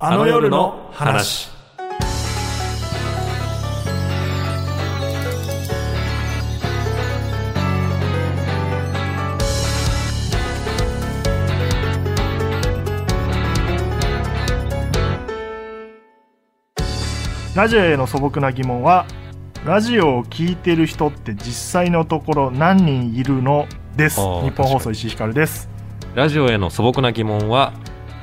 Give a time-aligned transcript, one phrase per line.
[0.00, 1.48] あの夜の話。
[17.56, 19.04] ラジオへの素朴な疑問は
[19.66, 23.66] ラジオを聞いてる人って実際のところ何人いるの？
[23.96, 24.20] です。
[24.20, 25.68] あー日本放送石井ひかるです。
[26.14, 27.72] ラジオへの素朴な疑問は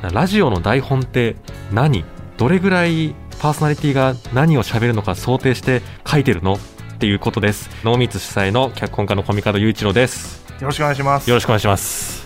[0.02, 1.36] ラジオの台本って
[1.72, 2.06] 何？
[2.38, 6.54] どれぐらいパーソナリティが何を喋るのか想定して書いてるの？
[6.54, 6.58] っ
[6.98, 7.70] ていうことです。
[7.84, 10.46] 濃密主催の脚本家のコミカド雄一郎です。
[10.62, 11.30] よろしくお願いします。
[11.30, 12.25] よろしくお願いします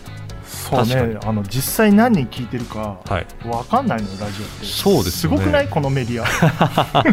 [0.69, 3.47] そうねあの実際何人聞いてるかはい。
[3.47, 4.65] わかんないのよラジオって。
[4.65, 5.67] そうですよねごくない？
[5.67, 6.25] このメディア。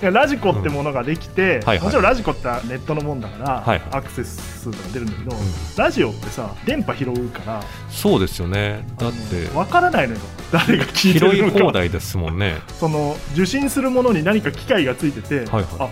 [0.00, 1.80] いやラジコってものができて、はいはい。
[1.80, 3.82] もちろんラジコってネットのもんだから、はいはい。
[3.92, 5.38] アクセス数とか出るんだけど、ん。
[5.76, 8.86] ラジオってさ電波拾うからそうですよね。
[8.98, 9.56] だって。
[9.56, 10.20] わからないのよ。
[10.52, 11.64] 誰が聞いて拾いるのか。
[11.64, 12.56] 放題ですもんね。
[12.78, 15.64] その受信するものに何か機械がついてて、はいはい。
[15.80, 15.88] あ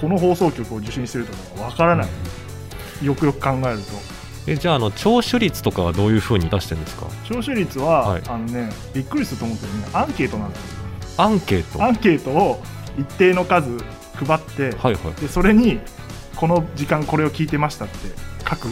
[0.00, 3.84] この放送局を受信してるとかわからない、よくよく考えると
[4.46, 7.06] えじゃああの聴取率とかはどういうふうに出してるんですか？
[7.24, 8.22] 聴取率は、はい。
[8.26, 9.86] あのねびっくりすると思うけどね。
[9.92, 10.78] アンケートなんですよ。
[11.16, 11.82] アンケート？
[11.82, 12.62] アンケートを
[12.98, 13.70] 一定の数
[14.14, 15.14] 配って、はいはい。
[15.20, 15.80] でそれに
[16.36, 17.94] この時間これを聞いてましたって
[18.48, 18.68] 書く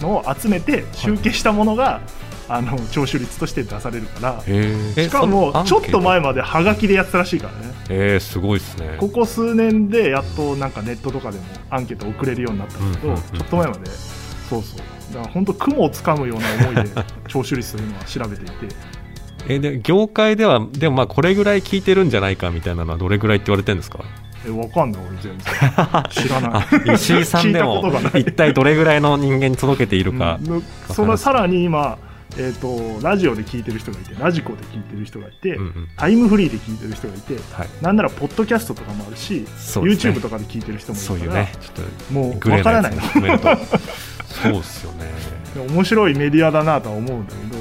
[0.00, 2.00] のを集めて集計したものが、
[2.48, 4.42] あの聴取率として出されるから。
[4.42, 7.74] しかもちょっと前までハガキでやってたらしいからね。
[7.90, 8.96] えー、すごいですね。
[8.98, 13.38] ここ数年でやっとなんかネットとかでもアンケート送れるようになったんだけど、うんうんうん。
[13.38, 13.90] ちょっと前まで。
[14.48, 14.80] そうそう
[15.12, 16.90] だから本当雲をつかむような思いで
[17.28, 18.52] 聴取率というのは調べていて。
[19.48, 23.98] えで業界ではでもまあこれぐらい聞いてるんじゃないかみたいなのはどれぐらいって言われてるんですか？
[24.46, 25.44] えわかんない俺全然。
[26.10, 26.94] 知らない。
[26.94, 27.82] 石井さんでも
[28.14, 31.98] 一体どれぐらいの人間に届けているか、うんそのさらに今、
[32.38, 35.88] えー、とラジオで聞いてる人がいてラジコで聞いてる人がいて、うんうん。
[35.96, 39.46] タイムフリーで聞いてる人がいてはい、なんならポッドキャストとかもあるし、ね。
[39.66, 41.74] YouTube とかで聞いてる人もいるからそういうねちょっ
[42.08, 43.02] ともうグレーなわからないの
[44.32, 45.10] そうっすよね。
[45.68, 47.58] 面白いメディアだなとは思うんだけど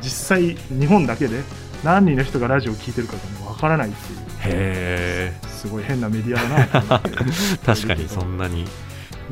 [0.00, 1.40] 実際日本だけで
[1.82, 4.18] 何人の人がラジオを聞いてるかがわからないっていう。
[4.18, 5.32] へえ。
[5.48, 7.00] すごい変なメディアだな
[7.64, 8.66] 確かにそんなに。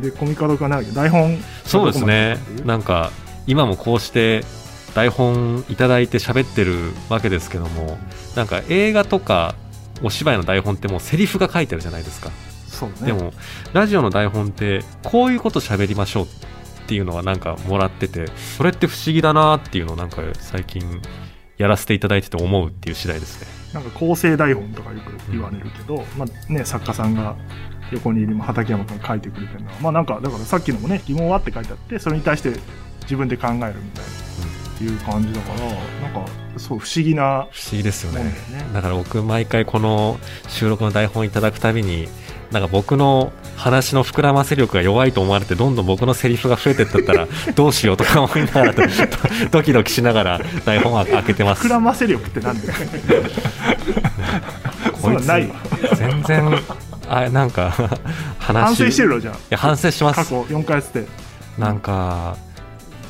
[0.00, 1.42] でコミカドかな台本。
[1.64, 2.38] そうですね。
[2.64, 3.10] なんか
[3.46, 4.44] 今もこうして
[4.94, 7.98] 台本いただいて喋ってるわけですけども
[8.34, 9.54] なんか映画とか
[10.02, 12.30] お芝居の台本ってもうセリフが書いてあるじゃないですか。
[12.68, 13.06] そうね。
[13.06, 13.32] でも
[13.72, 16.28] ラジオの台本ってこういうこと喋りましょう
[16.90, 21.00] っていうのはなんかもらっててそれって不思議だなっていうのをなんか最近
[21.56, 23.46] やらせていただいてて思うっていう次第ですね。
[23.72, 27.36] なんか構成台本とかよく言われるけど、まあね、作家さんが
[27.92, 32.54] 横にいる畠山君が書いてくれてるのは、まあなんか、だからさっきのもね、疑問はって書いてあって、それに対して
[33.02, 33.72] 自分で考えるみたい
[34.80, 38.34] な、いう感じだから、なんか、そう、不思議な不思議ですよね。
[38.72, 40.18] だから僕毎回この
[40.48, 42.08] 収録の台本いただくたびに
[42.50, 48.74] なんか僕の話の膨らませ力が弱いと思われてどんどん僕のセリフが増えてったったら どうしようとか思いながら
[49.52, 52.74] ドキドキしながら台本は開けてます膨らませ力ってなんだよ。
[55.00, 55.54] そんなんないわ。
[55.94, 56.58] 全然
[57.08, 57.70] あなんか
[58.38, 60.14] 話反省してるのじゃいや反省しまあ。
[60.14, 61.08] 過す去4回やってて。
[61.58, 62.36] なんか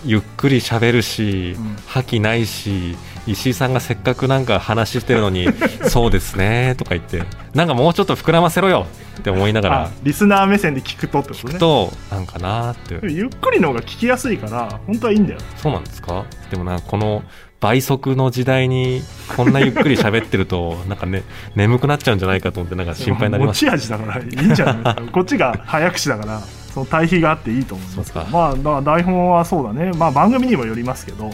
[0.04, 2.96] ゆっくり喋るし、うん覇気ないし
[3.32, 5.48] 石井さんがせっかくなんか話してるのに
[5.88, 7.22] そうですねとか言って
[7.54, 8.86] なんかもうちょっと膨らませろよ
[9.18, 11.58] って思いながあら、リスナー目線で聞くとってことね。
[11.58, 13.12] となんかなーって。
[13.12, 15.40] ゆっくりの方が聞きやすいから、本当はいいんだよ。
[15.56, 16.24] そうなんですか？
[16.50, 17.22] でもなこの
[17.60, 19.02] 倍速の時代に
[19.36, 21.22] こんなゆっくり喋ってると なんかね
[21.54, 26.40] 眠くなっちゃうんじゃないかと思ってなんか心配になりま持すち味だからいいんじゃない こっちが早口だから
[26.72, 28.12] その対比があっていいと思います。
[28.32, 29.90] まあだから台本はそうだね。
[29.98, 31.30] まあ番組にもよりますけど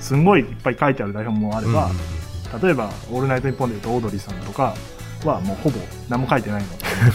[0.00, 1.90] すんごいいっぱい書いてある台本もあれば、
[2.62, 4.74] 例えば「オールナイトニッポン」でいうとオードリーさんとか
[5.24, 5.78] はもうほぼ
[6.08, 6.68] 何も書いてないの。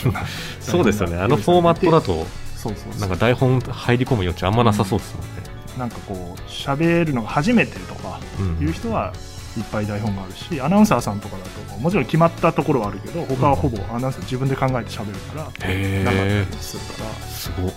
[0.62, 1.18] そうですよね。
[1.18, 2.26] あのフォーマットだと
[2.56, 5.30] そうそうなんか台本入り込む余地あんまなさそうですもんね、
[5.78, 8.66] なんかこう喋るのが初めてとかうん。
[8.66, 9.14] いう人は
[9.58, 17.28] いっぱい台本があるしアナウンサーさんとかだともちろん決まったところはあるけど他はほぼアナウンサー自分で考えて喋るからへなかったえりするから。
[17.28, 17.72] すごい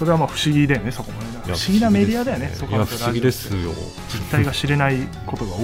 [0.00, 3.70] それはまあ不思議だよねそこまで不思議なメディアだよねそこまで不思議ですよ。
[4.08, 5.62] 実態が知れないことが多い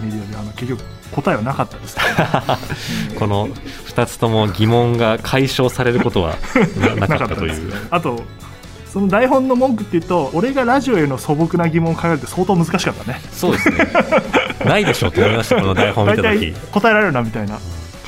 [0.00, 1.96] メディアであの結局答えはなかったです
[3.18, 6.36] この2つとも疑問が解消されることは
[7.00, 7.72] な なかったという。
[7.90, 8.22] あと
[8.92, 13.20] その台本の文句っていうと俺がラジオへの素朴な疑問を考えるって相当難しかったね。
[13.32, 13.76] そうですね。
[14.64, 17.58] ないでしょうと思いましたこの台本見大体た時答えられるなみたいな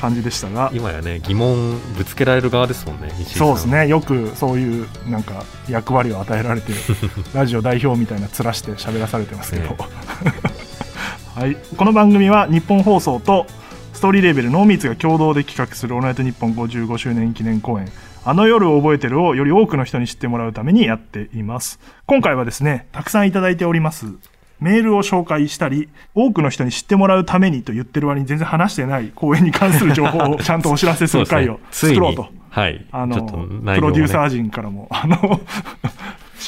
[0.01, 0.71] 感じでしたが。
[0.73, 3.87] 今やね疑問ぶつけられる側ですもんねそうですね。
[3.87, 6.73] よくそういうなんか役割を与えられて
[7.33, 9.77] ラジオ代表みたいな面して喋らされてますけど、ね。
[11.35, 13.45] はい、この番組は日本放送と
[13.93, 17.87] ストーリーレーベルノーミーツが共同で企画する「オールナイトニッポン」55周年記念公演
[18.25, 21.79] 「あの夜を覚えてる」をより多くの人に知ってもらうためにやっています。
[22.07, 24.07] 今回はですねたくさんいただいております
[24.61, 32.85] メールを紹介したり多くの人に知ってもらうためにと言ってる割に全然話してない公演に関する情報をちゃんとお知らせする回を作ろうとはい。
[32.91, 35.39] あの、ねプロデューサー陣からも、あの、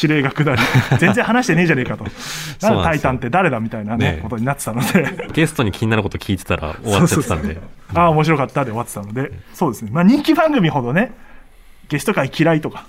[0.02, 0.62] 指令が下り、
[1.00, 2.04] 全然話してねえじゃねえかと。
[2.62, 7.58] なんでタイタンって誰だみたいなねね、ことになってたので、ゲストに気になること聞いてたら終わっちゃってたんで。
[7.94, 9.92] ああ、面白かったで終わってたので、そうですね。
[9.94, 11.14] まあ人気番組ほどね、
[11.88, 12.88] ゲスト会嫌いとか。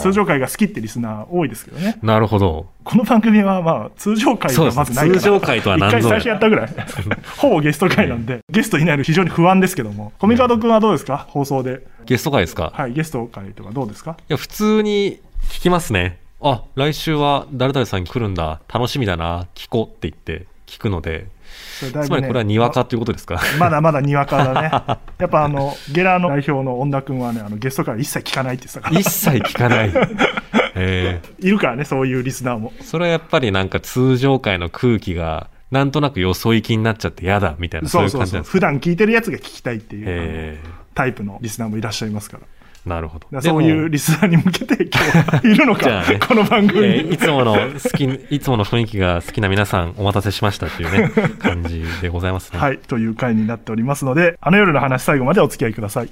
[0.00, 1.98] 通常会が好きってリスナー多いですけどね。
[2.02, 2.66] なるほど。
[2.84, 5.20] この番組はまあ通常会がまずないから。
[5.20, 6.68] 通常会とは何ぞや一回最初やったぐらい。
[7.38, 10.12] ほぼゲスト会なんで、ゲストいないの非常に不安ですけども。
[10.18, 11.26] コミカド君はどうですか？
[11.28, 11.86] 放送で。
[12.06, 12.72] ゲスト会ですか？
[12.74, 14.16] はい、ゲスト会とかどうですか？
[14.18, 16.18] いや、普通に聞きますね。
[16.40, 18.60] あ、来週は誰々さんに来るんだ。
[18.72, 19.46] 楽しみだな。
[19.54, 21.28] 聞こうって言って聞くので。
[21.78, 23.40] それだいぶねつまりこれはにわかということですか？
[23.58, 24.70] まだまだにわかだね。
[25.18, 29.00] やっぱあの、ゲラの代表の恩田君はね、あのゲストから一切聞かないって言ってたから。
[29.00, 29.92] 一切聞かない。
[30.74, 32.72] え いるからね、そういうリスナーも。
[32.78, 38.10] ー、それはやっぱりなんか通常会の空気が、なんとなくよそ行きになっちゃって嫌だみたいな、そういう。
[38.12, 38.52] 感じなんですか？
[38.52, 40.58] 普段聞いてるやつが聞きたいっていう、
[40.94, 42.42] タイプのリスナーもいらっしゃいますから。
[42.86, 43.40] ー、なるほど。
[43.40, 46.86] そういうリスナーに向けて今日はいるのか、じゃあねこの番組に。
[46.86, 52.58] えーいつもの好き、いつもの雰囲気が好きな皆さんお待たせしましたというね、感じでございますね。
[52.58, 56.10] はい、という回になっておりますので、あの夜の話最後までお付き合いください。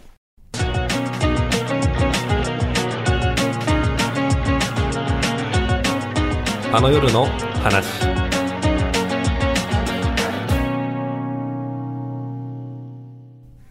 [6.73, 7.27] あの夜の
[7.65, 8.10] 話。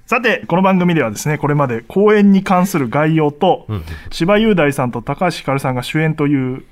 [0.10, 3.84] さて、この番組ではですね、これまで公演に関する概要と、うん。
[4.10, 6.64] 柴雄大さんと高橋ひかるさんが主演という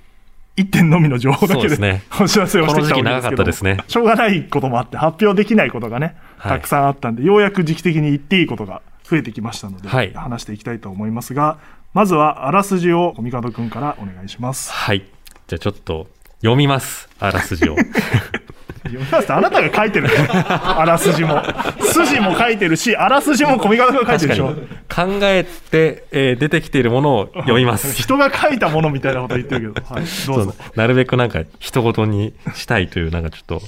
[0.56, 11.60] 一点のみの情報だけでねお知らせをしてきたわけですけどこの時期長かったですねしょうがないこともあって発表できないことがね、はいたくさんあったんでようやく時期的に言っていいことが増えてきましたので、はい話していきたいと思いますが
[11.94, 15.06] まずはあらすじをコミカドくんからお願いしますはい。
[15.46, 16.08] じゃあちょっと
[16.42, 17.08] 読みます。
[17.20, 17.76] あらすじを。
[18.88, 20.08] 読みますってあなたが書いてる
[20.50, 21.42] あらすじも
[21.80, 24.54] 筋も書いてるしあらすじもコミカドくんが書いてるでしょ
[24.94, 27.94] 考えて、えー出てきているものを読みます。
[28.02, 33.62] 人が書いたものみたいなこと言ってるけど、はい、どうぞなるべくなんか人事にしたいというなんかちょっと、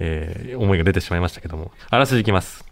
[0.00, 1.70] えー思いが出てしまいましたけども。
[1.90, 2.64] あらすじいきます。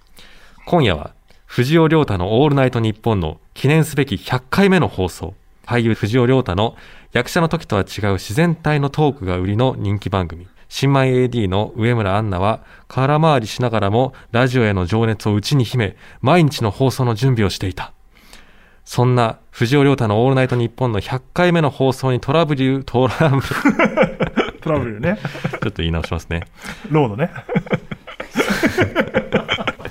[0.66, 1.10] 今夜は
[1.46, 5.34] 藤尾亮太のオールナイトニッポンの記念すべき100回目の放送。
[5.66, 6.76] 俳優藤尾亮太の
[7.12, 10.46] 役者の時とは違う自然体のトークが売りの人気番組。
[10.68, 17.92] 新米 AD の上村アンナは空回りしながらもラジオへの情熱を内に秘め、毎日の放送の準備をしていた。
[18.84, 23.42] そんな藤尾亮太のオールナイトニッポンの100回目の放送にトラブル、トラブル、
[24.60, 26.42] トラブルねちょっと言い直しますね。
[26.90, 27.30] ロードね。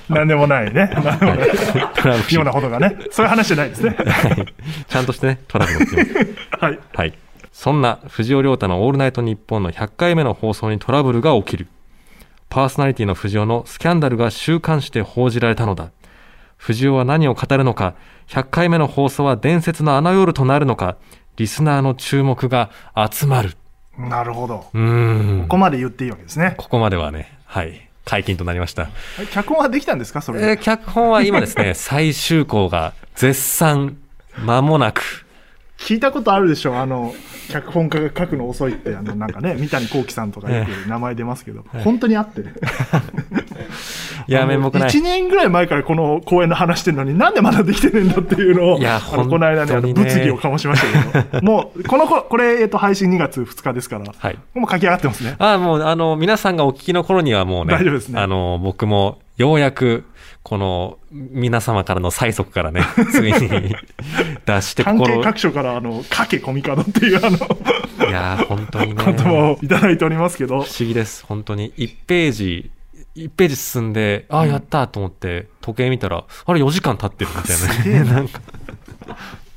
[0.08, 0.90] なんでもないね。
[0.94, 1.02] ト
[2.08, 2.34] ラブル。
[2.34, 2.96] ようなことがね。
[3.10, 3.96] そういう話じゃないですね。
[3.98, 4.54] はい
[4.88, 6.34] ちゃんとしてね、トラブルって。
[6.60, 6.78] はい。
[6.94, 7.14] はい。
[7.54, 11.68] そんな藤尾亮太のオールナイトニッポンの100回目の放送にトラブルが起きる。
[12.50, 15.92] パーソナリティの藤尾のスキャンダルが週刊誌で報じられたのだ。
[16.56, 17.94] 藤尾は何を語るのか、
[18.26, 20.96] 100回目の放送は伝説のあの夜となるのか、
[21.36, 22.70] リスナーの注目が
[23.10, 23.56] 集まる。
[23.96, 24.66] なるほど。
[24.74, 25.42] うーん。
[25.42, 26.54] ここまで言っていいわけですね。
[26.58, 28.82] ここまではね、はい、解禁となりました。
[28.82, 28.88] は
[29.22, 30.50] い脚本はできたんですかそれで？
[30.50, 33.96] えー脚本は今ですね、最終稿が絶賛、
[34.44, 35.23] 間もなく、
[35.84, 36.76] 聞いたことあるでしょ？
[36.78, 37.14] あの、
[37.50, 42.40] 脚本家が書くの遅いって、あの、なんかね、 三谷幸喜さんとかよく名前出ますけど、本当にあって。
[44.26, 44.88] いや、めんぼくない。
[44.90, 54.38] 1年ぐらい前からこの公演の話してるのに、なんでまだできてねえんだっていうのを、いやあのこの間ね、あの物議を醸しましたけど、 もう、このこ、これ、えっと、配信2月2日ですから、はい。
[54.54, 55.36] もう書き上がってますね。
[55.38, 60.04] あもう、あの、皆さんがお聞きの頃にはもうね、大丈夫ですねあの、僕も、ようやく、
[60.42, 63.74] この、皆様からの催促からね、ついに
[64.46, 67.36] 出して関係心、各所から、あの、かけコミカドっていう、あの、
[68.08, 71.72] いやー、本当にね、言葉をいただいておりますけど不、思議です、本当に。
[71.72, 72.70] 1ページ、
[73.16, 77.54] 1ページ進んで、ああ、やったと思って、時計見たら、あれ4時間経ってるみた
[77.92, 78.10] いなね。
[78.12, 78.40] なんか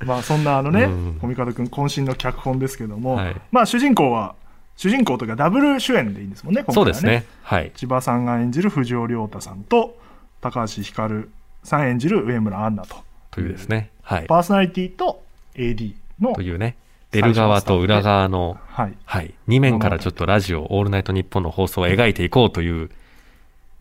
[0.06, 4.36] まあ、そんなあのねうん、コミカドくん渾身の脚本ですけども、はいまあ、主人公は、
[4.76, 7.26] 主人公というかダブル主演でいいんですもんね、今回はそうですね。
[7.42, 7.72] はい。
[7.76, 9.98] 千葉さんが演じる藤尾亮太さんと、
[10.40, 11.32] 高橋ひかる
[11.64, 13.07] さん演じる上村アンナと。
[13.32, 13.90] というですね。
[14.02, 14.26] はい。
[14.28, 15.22] パーソナリティと
[15.56, 16.76] AD のと、いうね、
[17.12, 18.94] 出る側と裏側の、はい。
[19.06, 19.34] はい。
[19.48, 22.90] 2面からちょっとラジオ、オールナイトニッポンの放送を描いていこうという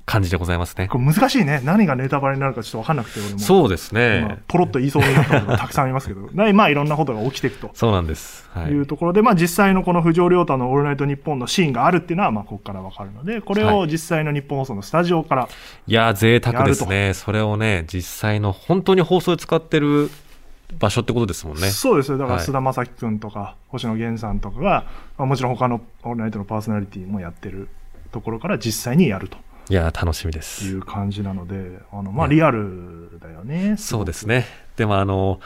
[0.06, 0.86] 感じでございますね。
[0.86, 1.60] これ難しいね。
[1.64, 3.38] 何がネタバレになるかちょっと分かんなくて、俺も。
[3.40, 4.38] そうです今ね。
[4.46, 7.70] ポロッと言いそうになったことがたくさんありますけど、 でまあいろんなことが起きていくと。
[7.74, 8.48] そうなんです。
[8.54, 8.80] はいい。
[8.80, 15.48] うところで、まあ、実際のこの藤尾亮太の「オールナイトニッポン」のシーンがあるっていうのは、まあ、ここからわかるので、これを実際の日本放送のスタジオから、
[15.88, 17.12] いやー、贅沢ですね。
[17.12, 20.08] それをね、実際の本当に放送で使ってる
[20.78, 21.68] 場所ってことですもんね。
[21.68, 24.84] そうですよ、だからはい菅田将暉君とか、星野源さんとかが、
[25.18, 27.68] まあ、もちろん他の「オールナイト」のパーソナリティもやってる
[28.12, 30.76] ところから実際にやるといやー、楽しみでいす。
[30.76, 33.76] う感じなので、あのまあ、リアルだよね。
[33.78, 34.46] そうですね。
[34.76, 35.40] でもあの、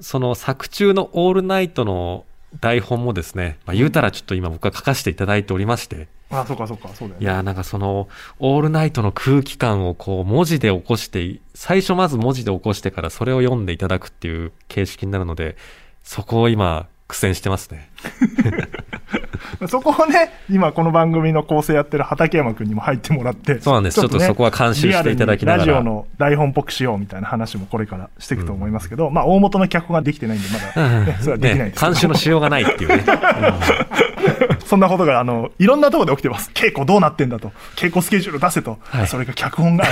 [0.00, 2.24] その作中のオールナイトの
[2.60, 7.24] 台本もですね、まあ、言うたらちょっと今僕は書かせていただいておりまして、あ、そうか、そうか、そうだよね。
[7.24, 15.56] いやーなんかその、オールナイトの空気感をこう文字で起こして、最初まず文字で起こしてからそれを読んでいただくっていう形式になるので、
[16.04, 17.88] そこを今苦戦してますね。
[19.66, 24.00] そこをね、今この番組の構成やってる畠山君にも入ってもらって、そうなんです。
[24.00, 25.58] ちょっとねそこは監修していただきながら。
[25.58, 33.04] ラジオの台本っぽくしようみたいな話もこれからしていくと思いますけど、まあ大元の脚本ができてないんで、まだ、ね、 それはできないねですけど、監修のしようがないっていうね。
[34.66, 36.50] そんなことが、あの、いろんなところで起きてます。
[36.52, 37.52] 稽古どうなってんだと。
[37.74, 38.78] 稽古スケジュール出せと。
[38.82, 39.86] はいそれが脚本が、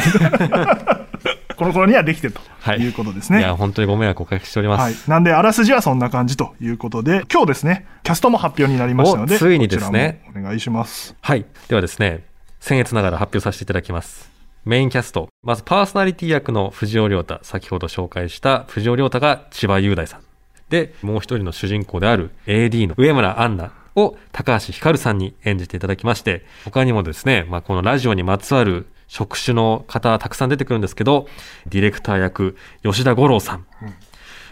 [1.57, 3.43] この頃にはできてるとはいいうことですい、ね。
[3.43, 4.81] や、本当にご迷惑おかけしております。
[4.81, 4.95] はい。
[5.09, 11.17] なんで、あらすじはそんな感じということで、今日ですね、キャストも発表になりましたので、おついにですねお願いします。
[11.21, 11.45] はい。
[11.69, 12.25] ではですね、
[12.61, 14.31] 僭越ながら発表させていただきます。
[14.65, 15.29] メインキャスト。
[15.43, 17.39] まずパーソナリティ役の藤尾亮太。
[17.43, 20.21] 先ほど紹介した藤尾亮太が千葉雄大さん。
[20.69, 31.29] で、もう一人の主人公である AD の上村アンナを高橋ひかるさんに演じていただきまして、他にもですね、まあ、このラジオにまつわる職種の方たくさん出てくるんですけど、
[31.67, 33.67] ディレクター役吉田五郎さん。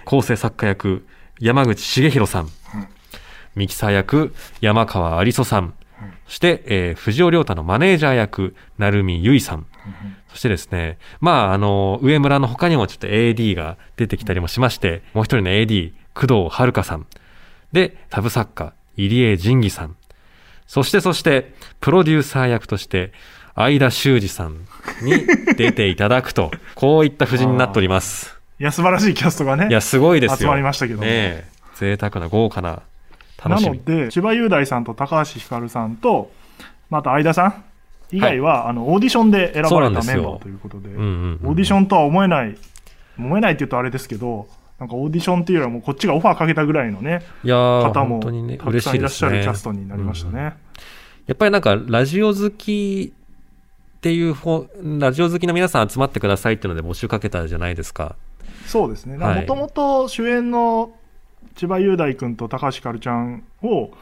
[0.04, 1.06] 構成作家役
[1.40, 2.48] 山口茂弘さん。
[3.54, 5.74] ミキサー役山川有磯さん。
[6.26, 9.66] そして、えー藤尾亮太のマネージャー役、成海結衣さん。
[10.28, 17.06] そしてですね、まあ、あの、上村の他にもちょっと AD が出てきたりもしまして、もう一人の AD、工藤遥さん。
[17.72, 19.96] で、タブ作家、入江仁義さん。
[20.66, 23.12] そして、そして、プロデューサー役として、
[23.56, 24.66] 相田修二さん
[25.02, 28.36] に出ていただくと、こういった布陣になっております。
[28.58, 29.68] いや、素晴らしいキャストがね。
[29.68, 30.36] いや、すごいですよ。
[30.38, 31.44] 集まりましたけどもねえ
[31.76, 32.82] 贅沢な豪華な、
[33.44, 33.78] な楽しみ。
[33.78, 36.32] ので、千葉雄大さんと高橋ひかるさんと、
[36.90, 37.64] また相田さん
[38.10, 42.56] 以外は、あの、オーディションで選ばれたメンバーということで、うんうんうんオーディションとは思えない、
[43.18, 44.48] 思えないって言うとあれですけど、
[44.80, 49.42] なんかオーディションっていうよりはもうこっちがオファーかけたぐらいのね、いやー、方も本当にね、たくさんいらっしゃるね。
[49.44, 50.42] キャストになりましたね。
[50.42, 50.52] うん
[51.26, 53.14] やっぱりなんか、ラジオ好き
[54.04, 58.16] っていう方、ラジオ好きの皆さん集まってくださいっていうので募集かけたじゃないですか。
[58.66, 59.16] そうですね。
[59.16, 60.92] はいもともと主演の
[61.54, 63.92] 千葉雄大君と高橋ひかるちゃんを、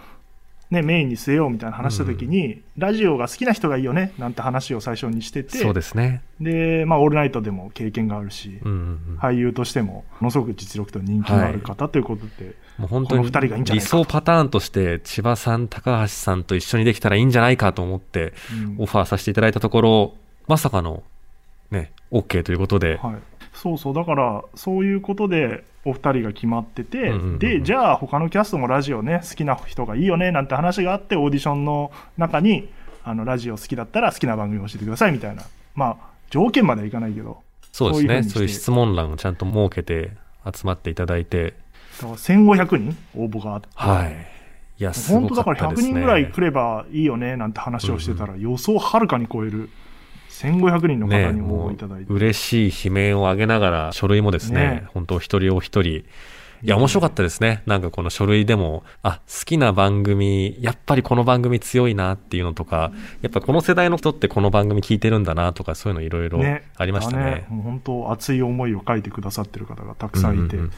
[0.72, 6.22] ね、メインに据えようみたいな話した時に、ラジオが好きな人がいいよねなんて話を最初にしてて、そうですね。
[6.40, 9.18] で、まあ、オールナイトでも経験があるし、うんうんうん。
[9.18, 14.04] 俳優としても、ものすごく実力と人気のある方ということで、もう本当にこの二人がいいんじゃな理いかと。
[14.04, 18.82] 想パターンとして、千葉さん、高橋さんと一緒にできたらいいんじゃないかと思って、うん。
[18.82, 20.14] オファーさせていただいたところ、
[20.48, 21.02] まさかの、
[21.70, 23.16] ね、OK ということで、はい、
[23.52, 32.68] そうそう、だから、そういうことで、お二人が決まってて、うんうんうんうんで、じゃあ、他のキャストもラジオね、好きな人がいいよね、なんて話があって、オーディションの中に、
[33.04, 35.42] あの、ラジオ好きだったら好きな番組を教えてください、みたいな。
[35.74, 35.96] まあ、
[36.30, 38.22] 条件まではいかないけど、そうですね。
[38.22, 40.12] そういう質問欄をちゃんと設けて
[40.44, 41.54] 集まっていただいて、
[42.00, 44.26] だから1500人応募があって、はい。
[44.78, 45.92] いや、すご本当だから100かったですね。
[45.92, 49.70] 人ぐらい来ればいいよね、なんて話をしてたら、予想をはるかに超える、
[50.42, 52.12] 1500人の方ね、に応も募いただいうて。
[52.12, 54.84] 嬉しい悲鳴を上げながら、書類もですね、ね。
[54.88, 56.04] 本当一人お一人、
[56.64, 57.62] いや、面白かったですね。
[57.66, 67.46] なんかこの書類でも、あ、好きな番組、やっぱりこの番組強いなっていうのとか、やっぱこの世代の人ってこの番組聞いてるんだなとか、そういうのいろいろね、ありましたね。
[67.48, 70.66] もう本当熱い思いを書いてくださってる方がたくさんいて、うんうん。
[70.66, 70.72] うん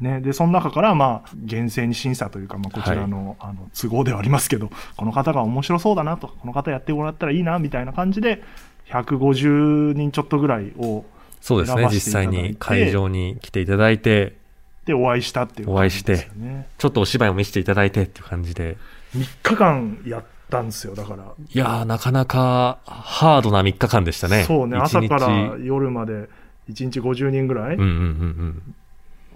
[0.00, 8.42] ね、でその中から、まあ、厳正に審査というか、まあ、こちらの,、あの都合ではありますけど、この方が面白そうだなと、この方やってもらったらいいなみたいな感じで、
[8.90, 11.04] 150人ちょっとぐらいを
[11.40, 11.88] そうですね。
[11.90, 14.36] 実際に会場に来ていただいて、
[14.84, 16.68] でお会いしたっていう感じですよね。
[16.78, 18.76] ちょっとお芝居も見せていただいてっていう感じで。
[19.14, 21.24] 3日間やったんですよ、だから。
[21.24, 24.44] いやー、なかなかハードな3日間でしたね。
[24.44, 26.28] そうね、朝から夜まで
[26.70, 28.64] 1日50人ぐらい、うんうんうん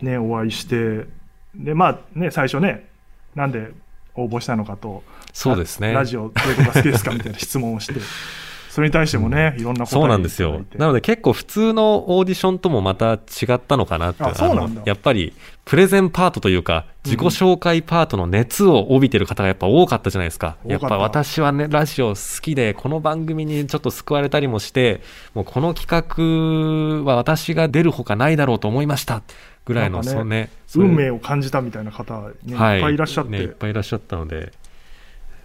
[0.01, 0.07] うん。
[0.07, 1.07] ね、お会いして、
[1.55, 2.89] で、まあね、最初ね、
[3.35, 3.73] なんで
[4.15, 5.93] 応募したのかと、そうですね。
[5.93, 7.95] ラジオどういうことが好きですかみたいな質問をして、
[8.73, 13.19] それに対してもね、いろんなそうなんですよなので結構普通のオーディションともまた違
[13.53, 14.25] ったのかなって。
[14.25, 15.35] あそうなんだのやっぱり
[15.67, 20.57] プレゼンパートというか、自己紹介パートの熱を帯びてる方がやっぱ多かったじゃないですか。
[20.65, 25.03] 多かったやっぱ私はね、ラジオ好きで、この番組にちょっと救われたりもして、
[25.35, 29.23] もうこの企画は私が出るほかないだろうと思いました。
[29.67, 30.51] ぐらいの、ねそうね。
[30.77, 34.51] 運命を感じたみたいな方、ね、いっはい、ぱいいらっしゃって、ね、いっぱいいらっしゃったので、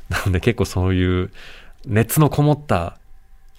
[0.07, 1.29] なので結構そういう
[1.85, 2.97] 熱のこもった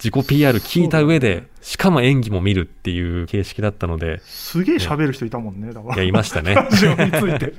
[0.01, 5.95] 自己 PR 聞いた上で、しかも演技も見るっていう形式だったので、すげえ喋る人いたもんね、だから。
[5.95, 6.55] いや、いましたね。
[6.55, 7.53] ラジオについて。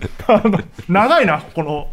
[0.89, 1.89] 長いな、この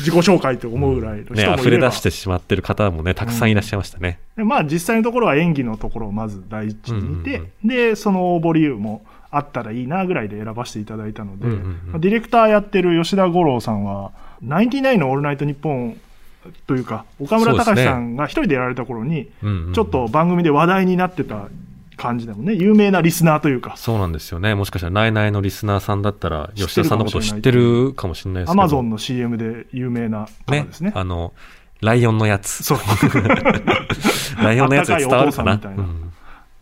[0.00, 4.18] 自己紹介って思うぐらいの人もいれね、ば、溢れ出してしまってる方もね、たくさんいらっしゃいましたね。
[4.36, 14.10] でまあ実際のところは演技のところをまず第一に見て、うんで、その応募理由もあったらいいなぐらいで選ばせていただいたので、うんうんうんまあディレクターやってる吉田五郎さんは、
[14.42, 16.00] ナインティナインのオールナイトニッポン
[16.66, 19.30] というか、岡村隆史さんが一人でやられた頃に、
[19.74, 21.48] ちょっと番組で話題になってた
[21.96, 22.54] 感じだもんね。
[22.54, 24.54] 有名なリスナーというか、そうなんですよね。
[24.54, 28.50] もしかしたら、ナイナイのリスナーさんだったら、吉田さんのことを知ってるかもしれないです。
[28.50, 30.92] アマゾンの CM で有名な方ねですね。
[30.94, 31.32] あの、
[31.80, 32.62] ライオンのやつ。
[32.64, 32.78] そう。
[34.42, 35.60] ライオンのやつで伝わるかな？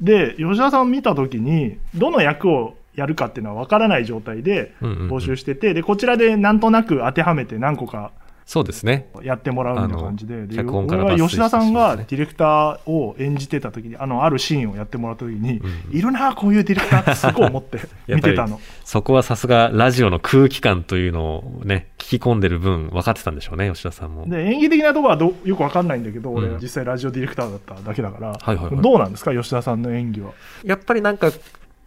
[0.01, 8.11] で、吉田さんを見たときに、どの役をやるかっていうのは分からない状態で募集してて、で、こちらでなんとなく当てはめて何個か
[8.45, 9.09] そうですね。
[9.23, 17.81] やってもらうみたいな感じで、で俺は吉田さんがディレクターを演じてた時に、あの、あるシーンをやってもらった時に、うんいるな、こういうディレクターってすごい思って
[18.13, 18.61] 見てたの。
[18.85, 24.27] そこはさすがラジオの空気感というのをね、聞き込んでる分分かってたんでしょうね、吉田さんも。
[24.29, 30.33] で、演技的なところはどよく分かんないんだけど、俺うん実際ラジオディレクターだっただけだから、はいはいはいどうなんですか、吉田さんの演技は？
[30.65, 31.31] やっぱりなんか、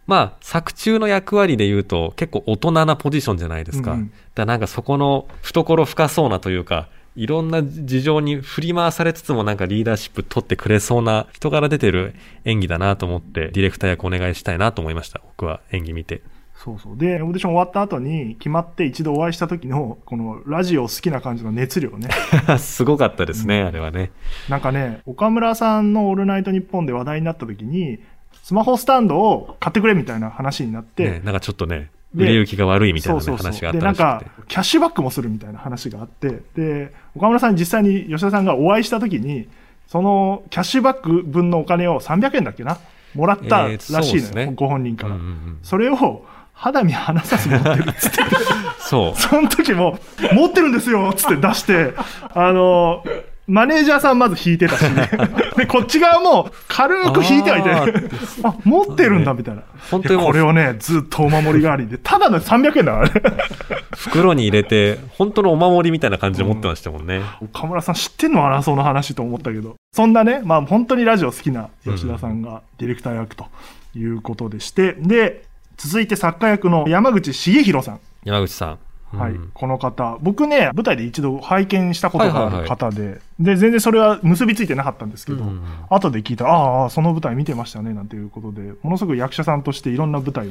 [0.06, 3.92] まあ、作中の役割で言うと結構大人なポジションじゃないですか。
[3.92, 15.22] うんうんだからなんかそこの懐深そうなというか、いろんな事情に振り回されつつもなんかリーダーシップ取ってくれそうな人から出てる演技だなと思って、ディレクター役お願いしたいなと思いました。
[15.24, 16.20] 僕は演技見て。
[16.54, 16.96] そうそう。
[16.98, 22.08] で、オーディション終わった後に、決まって一度お会いした時の、このラジオ好きな感じの熱量ね。
[22.58, 24.10] すごかったですね、あれはね。
[24.48, 28.00] なんかね、岡村さんのオールナイトニッポンで話題になった時に、
[28.46, 39.48] スマホスタンドを買ってくれみたいな話になって、ねなんかちょっとね、で売れ行きが悪いみたいな、ね、そうそうそう話があっで、なんか。、キャッシュバックもするみたいな話があって、で、岡村さんに実際に吉田さんがお会いした時に、
[39.88, 42.78] そのキャッシュバック分のお金を300円だっけな
[43.16, 45.16] もらったらえしいのよ、ーそうですねご本人から。
[45.16, 48.22] うんうんうんそれを、肌身離さず持ってるっつって。
[48.78, 49.18] そう。
[49.20, 49.98] その時も、
[50.32, 51.94] 持ってるんですよっつって出して、
[52.32, 53.02] あの、
[53.46, 54.82] マネージャーさんまず引いてたし、
[55.56, 59.62] で、こっち側も軽く引いてはいて、ああ持ってるんだみたいな。
[59.90, 63.12] 本当にこれをね、ずっとお守り代わりで、ただの300円だからね。
[63.96, 67.22] 袋に入れて、本当のお守りみたいな感じで持ってましたもんね。
[67.40, 69.76] 岡村さん知ってんのかな、その話と思ったけど。
[69.92, 73.46] そんなね、まあ本当にラジオ好きな吉田さんがディレクター役と
[73.94, 75.44] いうことでして、で、
[75.76, 78.00] 続いて作家役の山口重弘さん。
[78.24, 78.78] 山口さん。
[79.12, 82.68] はい、うんこの方、僕ね、舞台で一度拝見したことがあるはいはいはい。
[82.68, 90.48] 方で、で、全然それは結びついてなかったんですけど、うん後で聞いたら、ああ、その舞台見てましたね、なんていうことで、ものすごく役者さんとしていろんな舞台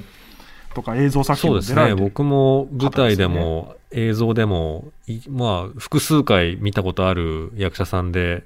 [0.73, 1.75] とか映像作品そうですね。
[1.75, 8.43] も出られてる僕も舞台でも映像でも、いまあ、複数回見たことある役者さんで、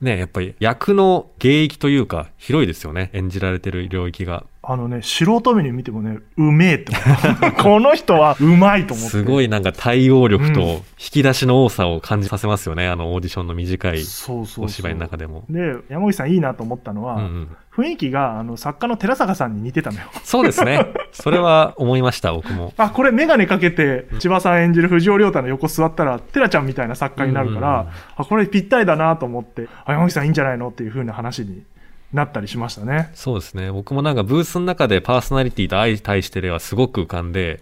[0.00, 3.10] ね、やっぱり役の芸域というか、広いですよね。
[3.12, 4.44] 演じられてる領域が。
[4.68, 7.52] あのね、素人目に見てもね、うめえって思った。
[7.62, 9.10] この人はうまいと思って。
[9.10, 12.88] すごいなんか対応力とうん引き出しの多さを感じさせますよね。
[12.88, 15.44] あのオーディションの短いそうそうそうお芝居の中でも。
[15.48, 20.06] で、山口さんいいなと思ったのは、うんうん雰囲気があの作家の寺坂さんに似てたのよ。
[20.24, 20.86] そうですね。
[21.12, 22.72] それは思いました、僕も。
[22.78, 31.64] あ、これメガネかけて、千葉さん演じる藤尾亮太の横座ったら、テラちゃんみたいな作家になるから、うんうんうんあ、これぴったりだなと思って、あ、山口さんいいんじゃないのっていう風な話に
[32.12, 33.10] なったりしましたね。
[33.14, 33.70] そうですね。
[33.72, 37.60] 僕もなんかブースの中でパーソナリティと相対してればすごく浮かんで、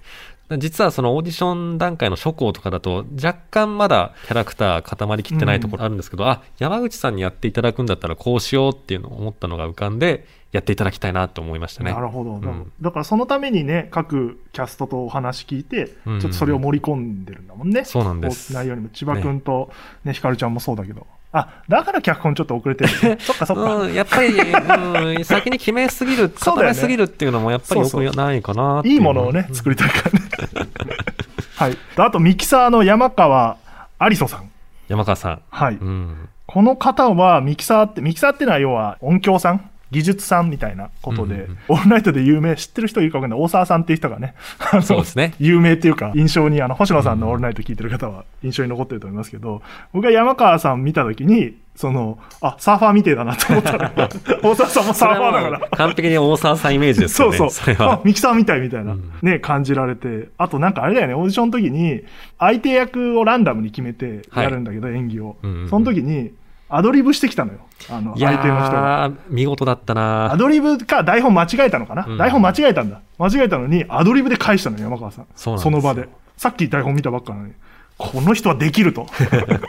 [0.59, 11.93] 実はそのオーディション段階の初稿とかだと若干まだキャラクター固まりきってないところあるんですけど、あ、山口さんにやっていただくんだったらこうしようっていうのを思ったのが浮かんで、やっていただきたいなと思いましたね。
[11.93, 17.85] なるほど、んだからそのためにね、各キャストとお話聞いて、うんうんちょっとそれを盛り込んでるんだもんね。
[17.85, 19.71] そうなんです内容にも、千葉くんと
[20.05, 21.07] ね、ひかるちゃんもそうだけど。
[21.37, 23.19] あ、だから脚本ちょっと遅れてる。
[23.21, 23.75] そっかそっか。
[23.75, 30.71] うん、やっぱり、うん、先に決めすぎる、固めすぎるっていうのもやっぱりよくないかなっていいものをね、作りたいからね。
[31.59, 31.79] はい。
[31.97, 33.57] あと、ミキサーの山川
[34.01, 34.49] 有磯さん。
[34.87, 35.41] 山川さん。
[35.51, 35.75] はい。
[35.75, 36.29] うん。
[36.47, 44.35] この方はミキサーって、ミキサーってのは要は音響さん技術さんみたいなことで、うんうんうんオールナイトで有名、知ってる人いるか分かんない、大沢さんっていう人がね、
[44.83, 53.93] そうですね有名っていうか、印象に、あの、星野さんのオールナイト聞いてる方は印象に残ってると思いますけど、僕が山川さん見たときに、その、あ、サーファーみてえだなと思ったら、
[54.43, 55.69] 大沢さんもサーファーだから。
[55.71, 57.37] 完璧に大沢さんイメージですよね。
[57.37, 57.65] そうそう。
[57.73, 58.01] あそれは、。
[58.05, 60.29] ミキサーみたいみたいな、うんね、感じられて。
[60.39, 62.03] あとなんかあれだよね、オーディションの時に、
[62.39, 66.33] 相手役をランダムに決めてやるんだけど、演技を、うんうんうんその時に、
[66.69, 67.61] アドリブしてきたのよ。
[67.91, 69.11] あの、相手の人が。
[69.11, 73.01] ー、見事だったなアドリブか台本間違えたのかな、うん台本間違えたんだ。
[73.19, 75.27] 間違えたのに、アドリブで返したのよ、山川さん。
[75.37, 76.09] そうなんですよの場で。
[76.37, 77.55] さっき台本見たばっかなのに、
[77.99, 79.07] この人はできると。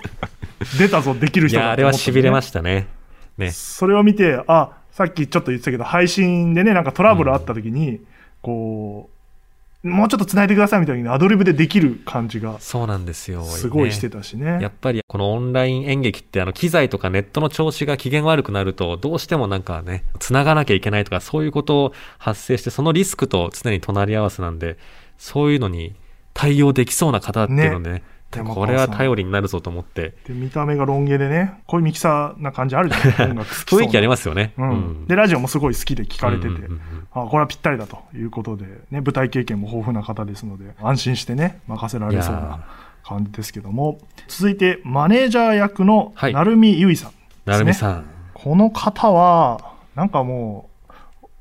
[0.80, 2.88] 出たぞ、できるいや、人だあれは痺れまししたね。
[3.38, 3.52] ね。
[3.52, 8.00] それを見て、あ、さっきちょっと言ってたけど、配信でね、なんかトラブルあった時に、
[8.42, 9.15] こう、
[9.86, 13.44] もうちょっと繋いでくださいみたいにアドリブでできる感じが、そうなんですよ。
[13.44, 14.18] すごいしてた。
[14.18, 14.58] たしね。
[14.60, 24.78] やっぱりこのオンライン演劇ってあの機材とかネットの調子が機嫌悪くなるとどうしてもなんかね、繋がなきゃいけないとかそういうことを発生してそのリスクと常に隣り合わせなんで、
[25.20, 25.96] そういうのに
[26.34, 28.15] 対応できそうな方っていうのでね、山川さん
[28.54, 33.32] これは頼りになるぞと思って、で、見た目がロン毛でね、こういうミキサーな感じあるじゃん。
[33.32, 34.54] 音楽好き雰囲気ありますよね。
[34.58, 35.06] うん。
[35.08, 36.72] で、ラジオもすごい好きで聞かれてて、うんうんうん。
[36.72, 36.82] うん
[37.16, 38.04] あ、これはぴったりだと。
[38.14, 42.66] いうことで、ね、舞台経験も豊富な方ですので、安心してね、任せられそうな
[43.04, 46.34] 感じですけども、続いて、マネージャー役のはい。
[46.34, 48.06] 成海結衣さん、なるみさん。
[48.34, 50.75] この方は、なんかもう、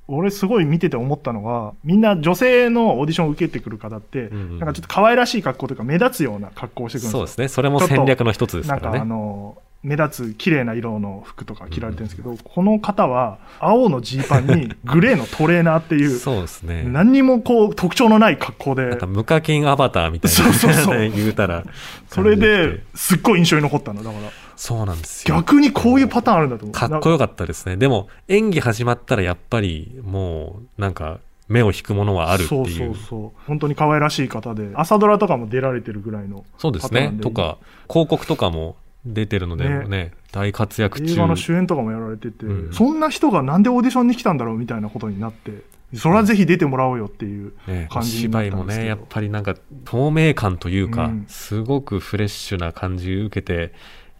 [0.06, 7.18] 俺すごい見てて思ったのが、みんな女性のオーディションを受けてくる方って、うんうんなんかちょっと可愛らしい格好というか目立つような格好をしてくるんですよ。
[7.20, 7.48] そうですね。
[7.48, 9.08] それも戦略の一つですなんかあからね。
[9.08, 16.84] の、目立つ綺麗な色の服とか着られてるんですけど、この方は青のジーパンに グレーのトレーナーっていう、そうですね。
[16.86, 20.36] 何にもこう特徴のない格好でなんか、無課金アバターみたいな。
[20.36, 21.64] そうそうそう 言うたら。
[22.08, 24.02] それですっごい印象に残ったの。
[24.02, 25.36] だから、そうなんですよ。
[25.36, 26.74] 逆にこういうパターンあるんだと思う。
[26.74, 27.76] かっこよかったですね。
[27.76, 32.64] でも、演技始まったらやっぱり、もう、なんか、目を引くものはあるっていう。
[32.66, 33.40] そうそうそう。
[33.46, 41.12] 本当に可愛らしい方で、朝ドラとかも出られてるぐらいのそうですねとか、広告とかも出てるのでねね、大活躍中。
[41.12, 45.62] 映画の主演とかもやられてて、うんそんな人がなんでオーディションに来たんだろうみたいなことになって、
[45.94, 47.52] それはぜひ出てもらおうよっていう
[47.90, 53.72] 感じにな芝居もったんですけどね、やっぱりなんか透明感というか、うんすごくフレッシュな感じ受けて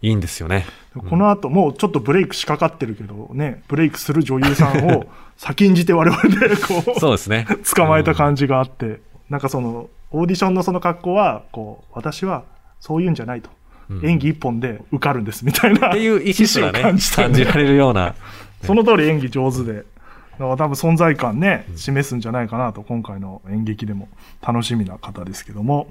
[0.05, 0.65] いいんですよね。
[1.09, 7.47] この後もうちょっとブレイクしかかってるけどね、ブレイクする女優さんを 先んじて我々でこう、そうですね。
[7.75, 12.43] 捕まえた感じがあって、なんかその、オーディションのその格好は、こう、私は
[12.79, 13.49] そういうんじゃないと。
[13.89, 15.89] うん演技一本で受かるんですみたいな。
[15.89, 18.15] っていう意思すらね、感じね感じられるような。
[18.63, 19.73] その通り演技上手で。
[19.73, 24.09] だから多分存在感ね、示すんじゃないかなと、今回の演劇でも
[24.41, 25.87] 楽しみな方ですけども。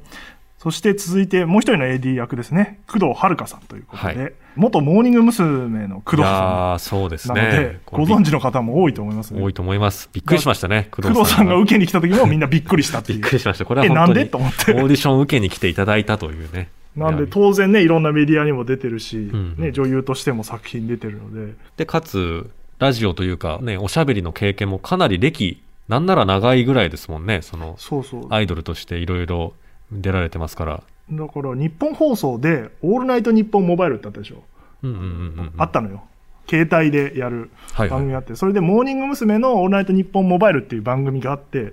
[0.64, 2.81] そして続いてもう一人の AD 役ですね。
[2.87, 5.88] 工藤遥さんということで、はい元モーニング娘。
[5.88, 7.81] の工藤さーそうですんなので、ね。
[7.87, 9.42] ご存知の方も多いと思いますね。
[9.42, 10.09] 多いと思います。
[10.12, 13.27] びっくりしましたね、工工藤さんがが受けに来た時もみんなびっくりしたってびいう。
[13.27, 13.64] っくりしました。
[13.64, 14.72] これはえ、本当になんでと思って。
[14.72, 16.70] オーディションを受けに来ていただいたというね。
[16.96, 22.48] なんで当然ね、いろんなメディアにも出てるし、んね、女優としても作品出てるので、で、かつ、
[22.79, 27.42] ラジオというか、ね、おしゃべりの経験もかなり歴、なんなら長いぐらいですもんね。
[27.42, 28.27] その、そうそう。
[28.31, 29.53] アイドルとしていろいろ
[29.92, 30.82] 出られてますから。
[31.10, 34.42] だからニッポン放送で、オールナイトニッポンモバイルってあったでしょ？
[34.82, 35.06] うんうんうんう
[35.42, 35.52] ん。
[35.58, 36.04] あったのよ。
[36.48, 37.88] 携帯でやるはいはい。
[37.90, 39.38] 番組があって、それでモーニング娘。
[39.38, 41.72] のオールナイトニッポンモバイルっていう番組があって、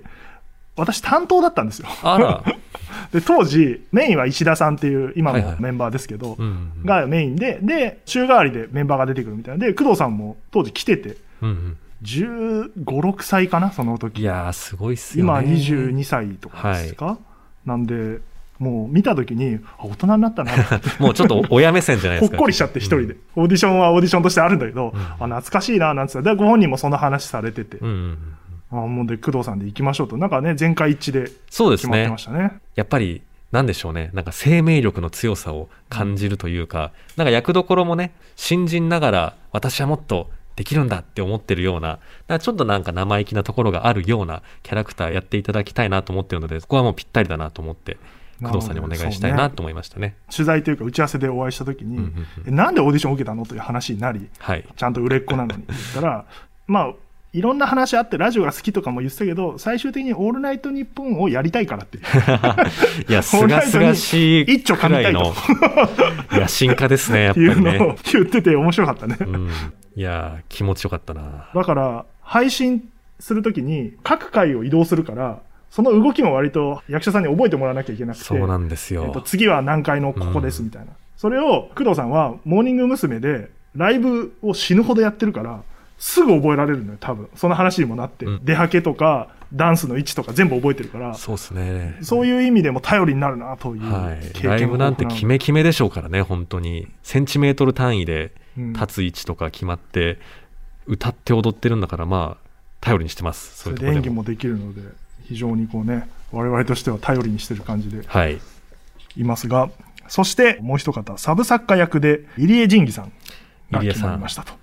[0.76, 1.88] 私担当だったんですよ。
[3.12, 6.86] で、当時、メインは石田さんっていう今はいはいのメンバーですけど、うんうん。
[6.86, 9.66] がメインで、で、週替わりでメンバーが出てくるみたいな。
[9.66, 11.76] で、工藤さんも当時来てて、うんうん。
[12.02, 14.20] 15、6歳かな、その時。
[14.22, 15.30] いやー、すごいっすよね。
[15.30, 17.18] 今22歳とかですか、
[17.64, 18.20] なんで、
[18.58, 20.88] もう見た時に、あ大人になったなって。
[21.02, 22.36] もうちょっと親目線じゃないですか。
[22.36, 23.16] ほっこりしちゃって一人で。
[23.34, 26.30] オーディションはオーディションとしてあるんだけど、うんあ、懐かしいな、なんつって。
[26.30, 28.18] で、ご本人もその話されてて、うんうん
[28.72, 28.84] うん。
[28.84, 30.16] あ、もうで、工藤さんで行きましょうと。
[30.16, 32.18] なんかね、全会一致でそうですね決まってま。
[32.18, 32.60] したね。
[32.76, 34.10] やっぱり、なんでしょうね。
[34.14, 41.98] なんか生命力の強さを感じるというか、なんか役どころもね、新人ながら私はもっとできるんだって思ってるような、
[42.38, 47.98] ちょっとなんか生意気なところがあるようなキャラクターやっていただきたいなと思ってるので、そこはもうぴったりだなと思って、
[48.42, 50.16] 工藤さんにお願いしたいなと思いましたね。
[50.30, 54.64] 取材というか打ち合わせでお会いした時に、うんうんなんでオーディションを受けたのという話になり、はい。
[54.76, 56.26] ちゃんと売れっ子なのに言ったら、
[56.66, 56.92] まあ、
[57.32, 62.04] いろんな話あって、ラジオが好きとかも言ってたけど、最終的にオールナイトニッポンをやりたいからっていう。
[63.08, 65.34] いや、すがすがしい一丁噛みたいの
[66.30, 67.96] 野心家ですね、やっぱり いうのをね。
[68.12, 69.16] 言ってて面白かったね。
[69.20, 69.50] うん。
[69.96, 71.50] いやー、気持ちよかったな。
[71.54, 79.22] だから、配信するときに各回を移動するから、その動きも割と役者さんに覚えてもらわなきゃいけなくて、そうなんですえっと、よ。
[79.24, 80.92] 次は何回のここですみたいな。
[81.16, 83.20] それを工藤さんはモーニング娘。
[83.20, 85.62] でライブを死ぬほどやってるから、
[85.98, 87.28] すぐ覚えられるのよ、多分。
[87.34, 88.26] その話にもなって。
[88.26, 91.98] うん出はけとか、ダンスの位置とか全部覚えてるから、そうですね。
[92.02, 94.30] そういう意味でも頼りになるなというはい。
[94.32, 96.88] 経験ライブなんて決め決めでしょうからね、本当に。
[97.02, 100.18] センチメートル単位でうん立つ位置とか決まって、
[100.86, 102.48] 歌って踊ってるんだから、まあ、
[102.80, 103.56] 頼りにしてます。
[103.56, 104.00] そそういうところでも。
[104.00, 104.82] れで演技もできるので、
[105.24, 108.40] 非常にこうね、我々としては頼りにしてる感じではい。
[109.16, 109.70] いますが、
[110.08, 113.12] そしてもう一方、サブ作家役で入江仁義さん
[113.70, 114.61] が決入江さんまりましたと。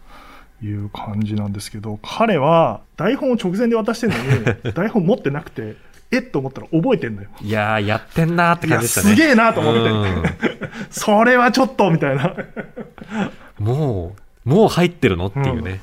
[0.62, 5.76] いう感じなんですけど、彼は台本を直前で渡してるのに、 台本持ってなくて、
[6.12, 6.22] えっ？
[6.24, 7.30] と思ったら覚えてんだよ。
[7.41, 9.15] いやー、やってんなーって感じでしたね。
[9.15, 12.34] すげえなと思って、 それはちょっとみたいな。
[13.60, 15.82] うんもう、もう入ってるのっていうね。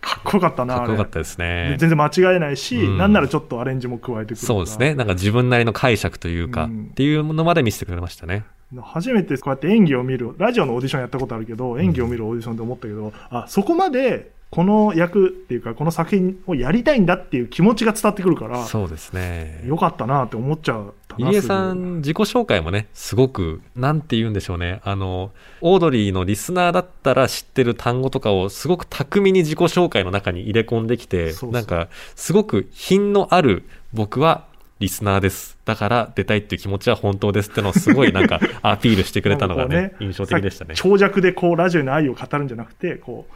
[0.00, 1.76] かっこよかったな、かっこよかったでですね。
[1.78, 4.94] 全然間違えないし、うんなんならちょっとアレンジも加えてくるそうですね。
[4.94, 8.44] なんか自分なりの解釈というか、うんっていうものまで見せてくれましたね。
[8.78, 19.62] 初めてこうやって演技を見る、ラジオのオーディションやったことあるけど、演技を見るオーディションで思ったけど、あ、そこまでこの役っていうか、この作品をやりたいんだっていう気持ちが伝わってくるから、そうですね。
[19.64, 21.26] よかったなって思っちゃったな。
[21.30, 24.80] 入江さん、自己紹介もね、すごく、なんて言うんでしょうね。
[24.84, 25.30] あの、
[25.60, 34.46] オードリーのリスナーだったら知ってる単語とかをすごく巧みに自己紹介の中に入れ込んできて、そうそうなんか、すごく品のある僕は
[34.80, 35.58] リスナーです。
[35.66, 40.74] だから出たいっていう気持ちは本当ですってのをすごいなんか アピールしてくれたのがねなんかこ、う印象的でしたね。
[40.74, 43.34] 長尺でこうラジオの愛を語るんじゃなくて、こう、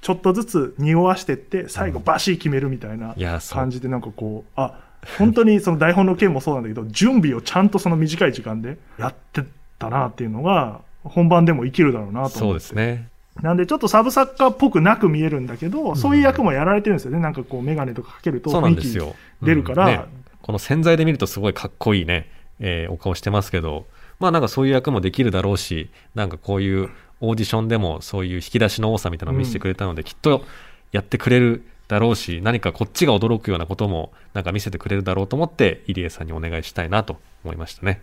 [0.00, 3.14] ちょっとずつ匂わしてって、最後バシー決めるみたいな
[3.50, 3.70] 感。
[3.70, 4.80] じでなんかこう、あ、
[5.18, 9.44] 本当にその台本の件もそうなんだけど、 準備をちゃんとその短い時間でやって
[9.78, 12.30] たなっていうのが、本番でも生きるだろうなと。
[12.30, 13.08] そうですね。
[13.42, 17.20] なんでちょっとサブ作家っぽくなく見えるんだけど、そういう役もやられてるんですよね。
[17.20, 18.98] なんかこうメガネとかかけると雰囲気。
[19.42, 20.06] 出るから、
[20.48, 22.26] この潜在で見るとすごいかっこいいね、
[22.58, 23.84] えーお顔してますけど、
[24.18, 26.88] まあなんかそういう役もできるだろうし、なんかこういう
[27.20, 30.46] オーディションでもそういう引き出しの多さみたいなのを見せてくれたので、きっと
[30.90, 38.00] やってくれるだろうし、何かこっちが驚くようなこともなんか見せてくれるだろうと思って、入江さんにお願いしたいなと思いましたね。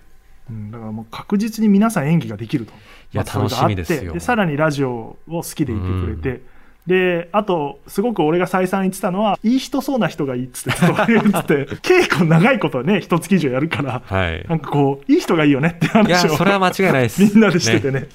[0.47, 2.73] うん、だからもう確実に皆さん演技ができると。
[2.73, 2.75] い
[3.17, 6.43] や楽しみですよで、さらにラジオを好きでいてくれて、
[6.87, 14.45] で、あと、すごく俺が再三言ってたのは、いい人そうな人がいいっつって、ずっと言ってて、 稽古長いことはね、一月以上やるから、はい。
[14.47, 17.23] なんかこう、いい人がいいよねっていや、話をそれは間違いないです。
[17.23, 18.07] みんなでしててね。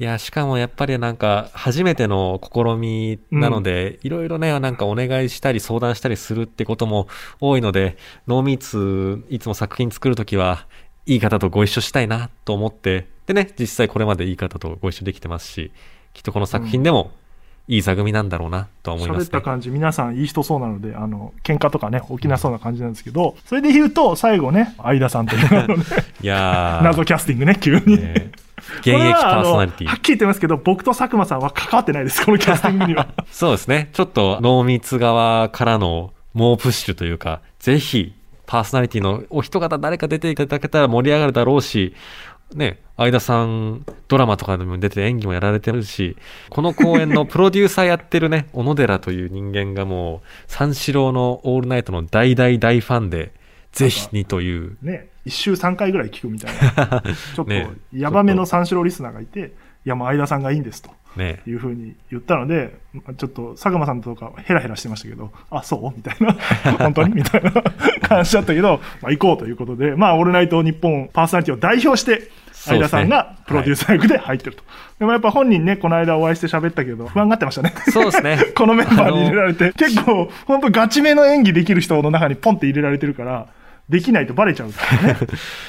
[0.00, 7.06] いや、しかもやっぱりなんか、初めての試みなので、いろいろね、なんかお願いしたり相談したりするってことも
[7.38, 7.96] 多いので、
[8.26, 10.66] ノーミーツ、いつも作品作るときは、
[11.06, 15.70] いい方とご一緒したいなと思って、でね、実際これまでいい方とご一緒できてますし、
[16.14, 17.12] きっとこの作品でも、
[17.70, 19.24] いい座組なんだろうなとは思いますね。
[19.26, 25.76] 喋った感じ、皆さんいい人そうなので、あの、喧嘩とかね、起きなそうな感じなんですけど、それで言うと、最後ね、相田さんというね、
[26.20, 27.96] いやー、謎キャスティングね、急に。
[27.96, 28.32] ね
[28.80, 29.96] 現役パーソナリティはっ。
[29.98, 33.06] きり言ってますけど、僕と佐久間さんは関わってないです、このキャスティングには。
[33.30, 33.90] そうですね。
[33.92, 38.14] ちょっと濃密側からの猛プッシュというか、ぜひ
[38.46, 41.94] パーソナリティのお一方誰か出ていただけたら盛り上がるだろうし、
[42.54, 46.16] ね、相田さんドラマとかでも出て演技もやられてるし、
[46.48, 53.32] この公演のプロデューサーやってるね、 小野寺という人間がもう三四郎のオールナイトの大大大ファンで、
[53.72, 57.02] ぜひにという、ね、一週三回ぐらい聞くみたいな。
[57.36, 59.52] ちょっとね、ヤバめの三四郎リスナーがいて、
[59.84, 60.90] いや、もう相田さんがいいんですと。
[61.16, 65.96] ね、いうふうに言ったので、まあちょっと佐久間さんとかヘラヘラしてましたけど、あ、そう？
[65.96, 66.36] みたいな。
[66.78, 67.14] 本当に？
[67.14, 67.50] みたいな
[68.08, 74.62] 感じだったけど、まあ行こうということで、まあ、オールナイト日本パーソナリティを代表して、相田さんがプロデューサー役で入ってると。
[74.98, 77.72] でもやっぱ本人ね、この間お会いして喋ったけど、不安がってましたね。
[77.90, 83.46] そうですね このメンバーに入れられて、結構、本当ガチめの演技できる人の中にポンって入れられてるから、
[83.88, 85.18] できないとバレちゃうからね。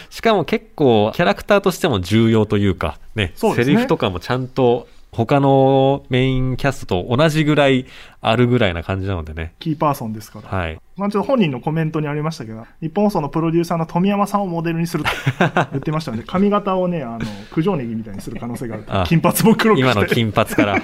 [0.10, 7.86] しかも結構キャラクターとしても重要というか、ね、ねセリフとかもちゃんと他のメインキャストと同じぐらい
[8.21, 9.54] あるぐらいな感じなのでね。
[9.60, 10.47] キーパーソンですから。
[10.47, 10.80] はい。
[10.95, 15.10] まあちょっと本人のコメントにありましたけど、日本放送のプロデューサーの富山さんをモデルにすると
[15.71, 17.19] 言ってましたので、 髪型をね、あの、
[17.54, 19.04] 九条ネギみたいにする可能性があるあ。
[19.06, 20.15] 金髪も黒く今のして。
[20.15, 20.78] 金髪から。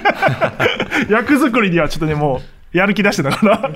[1.10, 2.42] 役作りにはちょっとね、も
[2.74, 3.72] う、やる気出してたから、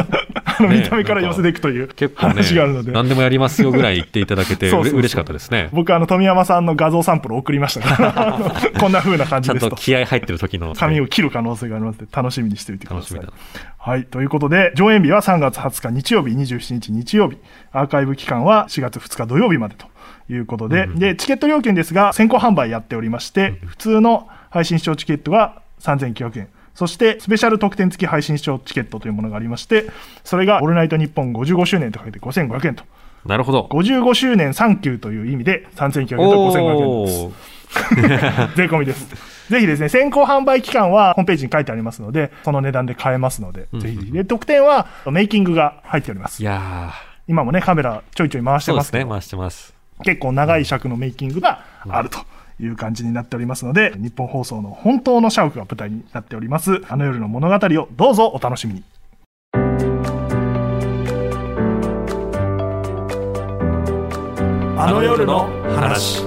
[0.67, 2.91] あの、ね見た目から寄せていくという結構ね話があるので。
[2.91, 5.69] 何でもやりますよぐらい言っていただけて そう嬉しかったですね。
[5.71, 9.75] 僕、あの、富山さんの画像サンプル送りましたから、 こんな風な感じですと。
[9.75, 13.19] 気合入ってる時の、髪を切る可能性がありますので、楽しみにしておいてください。
[13.77, 14.05] はい。
[14.05, 17.37] ということで、上演日は3月20日日曜日、27日日曜日。
[17.71, 19.87] アーカイブ期間は4月2日土曜日までと
[20.31, 26.47] いうことで、うんで、チケット料金ですが、先行販売やっておりまして、普通の配信視聴チケットが3900円。
[26.75, 29.87] そして、スペシャル特典付き配信視聴チケットというものがありまして、
[30.23, 32.83] それが、オールナイトニッポン55周年とかけて5500円と。
[33.25, 33.67] なるほど。
[33.71, 37.51] 55周年サンキューという意味で、3900円と5500円です。
[38.55, 39.07] 税込みです。
[39.49, 44.11] ぜひですね、先行販売期間はホームページに書いてありますので、その値段で買えますので、うんぜひぜひ。
[44.11, 46.45] で、特典はメイキングが入っておりますい。
[46.45, 46.91] や
[47.27, 49.73] 今もね、カメラちょいちょい回ー、してますけど、そうですね、回してます。
[50.03, 52.19] 結構長い尺のメイキングがあると
[52.61, 58.83] いう感じになっておりますので、日本放送の本当の社屋が舞台になっております、あの夜の物語をどうぞお楽しみに。
[64.77, 66.23] あの夜の話。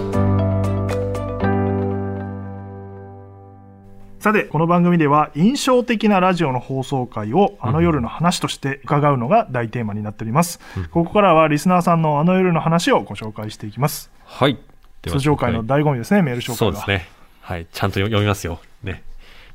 [4.21, 10.61] さて、この番組では印象的なラジオの放送回をあの夜の話として伺うのが大テーマになっております。
[10.93, 14.11] ここからはリスナーさんのあの夜の話をご紹介していきます。
[14.25, 14.57] はい。
[15.05, 16.57] では通常回の醍醐味ですね、メール紹介は。
[16.57, 17.09] そうですね。
[17.41, 17.67] はい。
[17.71, 18.61] ちゃんと読みますよ。
[18.83, 19.03] ね。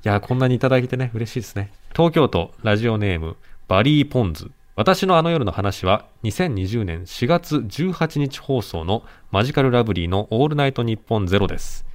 [0.05, 1.71] いやー、こんなにいただいてね、嬉しいですね。
[1.93, 3.35] 東京都ラジオネーム、
[3.67, 4.51] バリーポンズ。
[4.75, 11.85] 私のあの夜の話は、2020年4月18日放送のマジカルラブリーのオールナイトニッポンゼロです。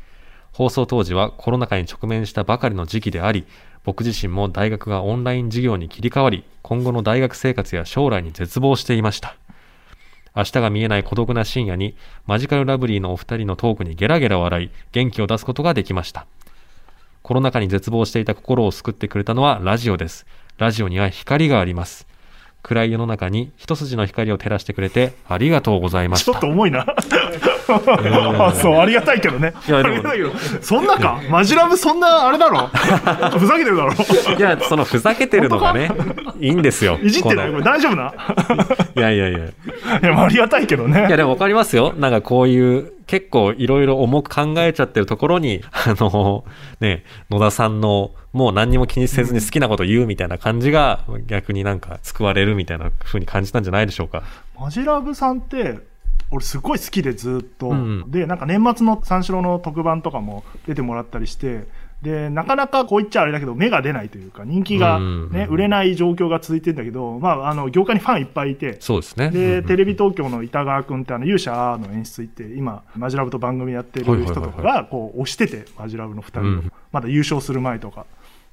[0.53, 3.47] 放送当時はコロナ禍に直面したばかりの時期であり、
[3.85, 9.37] 僕自身も大学がオンライン授業に切り替わり、今後の大学生活や将来に絶望していました。
[10.37, 11.95] 明日が見えない孤独な深夜に、
[12.27, 16.27] マジカルラブリーのお二人のトークにゲラゲラ笑い、元気を出すことができました。
[17.23, 20.27] コロナ禍に絶望していた心を救ってくれたのはラジオです。
[20.59, 22.07] ラジオには光があります。
[22.65, 26.25] 暗い世の中に一筋の光を照らしてくれてありがとうございまし。
[26.25, 26.87] ちょったと重いな。
[27.69, 29.53] あ そう、ありがたいけどね。
[29.69, 30.31] いやでもありがたいけど、
[30.63, 31.21] そんなか？
[31.29, 32.69] マジラブそんなあれだろ？
[33.39, 33.93] ふざけてるだろ？
[33.93, 35.91] いや、そのふざけてるのがね、
[36.41, 36.99] いいんですよ。
[37.03, 38.15] いじってないここのれ大丈夫な？
[38.97, 39.39] いやいやいや。
[39.39, 39.43] い
[40.03, 41.07] や、まあありがたいけどね。
[41.07, 41.93] いやでもわかりますよ。
[41.99, 46.45] なんかこういう、結構いろいろ重く考えちゃってるところに、 あの、
[46.81, 54.23] ね、野田さんの、もう何にも気にせずに好きなこと言うみたいな感じが、逆になんか救われるみたいな風に感じたんじゃないでしょうか。
[54.59, 55.79] マジラブさんって、
[56.31, 61.65] 俺すごい好きでずっと、うんうんでなんか年末の三四郎の特番とかも出てもらったりして
[62.05, 69.31] でなかなかこう言っちゃあれだけど目が出ないというか人気が、ねうんうん売れない状況が続いてるんだけど、まあ、あの業界にファンいっぱいいてそうですね。
[69.31, 78.07] で、うんテレビ東京の板川君ってあの勇者の演出行って今マジラブと番組やってる人とかがこう推しててマジラブの2人を、うんまだ優勝する前とか。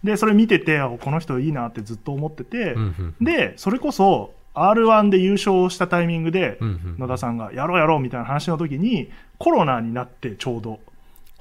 [0.03, 6.57] でそれ見ててあこの人いいなってずっと思ってて、うんうんでそれこそ r 1で優勝したタイミングで、
[6.97, 10.79] 野田さんがやろうやろうみたいな話の時にコロナになってちょうど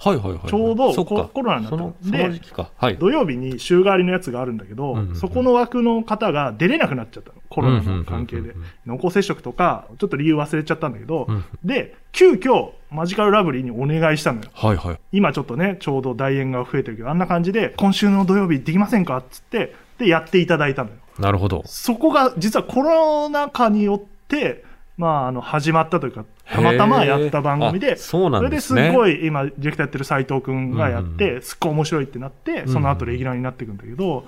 [0.02, 0.48] はいはいはい。
[0.48, 2.40] ちょうどココロナになったその、そで。
[2.76, 2.96] はい。
[2.96, 15.00] 土曜日に週替わりのやつがあるんだけど、うんうんうんそこの枠の方が出れなくなっちゃったのコロナの関係でうんうんうんうん濃厚接触とかちょっと理由忘れちゃったんだけど、うんで急遽マジカルラブリーにお願いしたのよはいはい。
[15.12, 21.62] 今ちょっとねちょうど大演が増えてるけどあんな感じで今週の土曜日できませんかっつってでやっていただいたのよなるほど。
[21.66, 24.64] そこが実はコロナ禍によって、
[24.96, 34.24] まあ、あの始まったというか、たまたまやった番組で、あそうなんですねそれですごい今、ディレクターやってる斉藤君がやって、うんすっごい面白いってなって、その後レギュラーになっていくんだけど、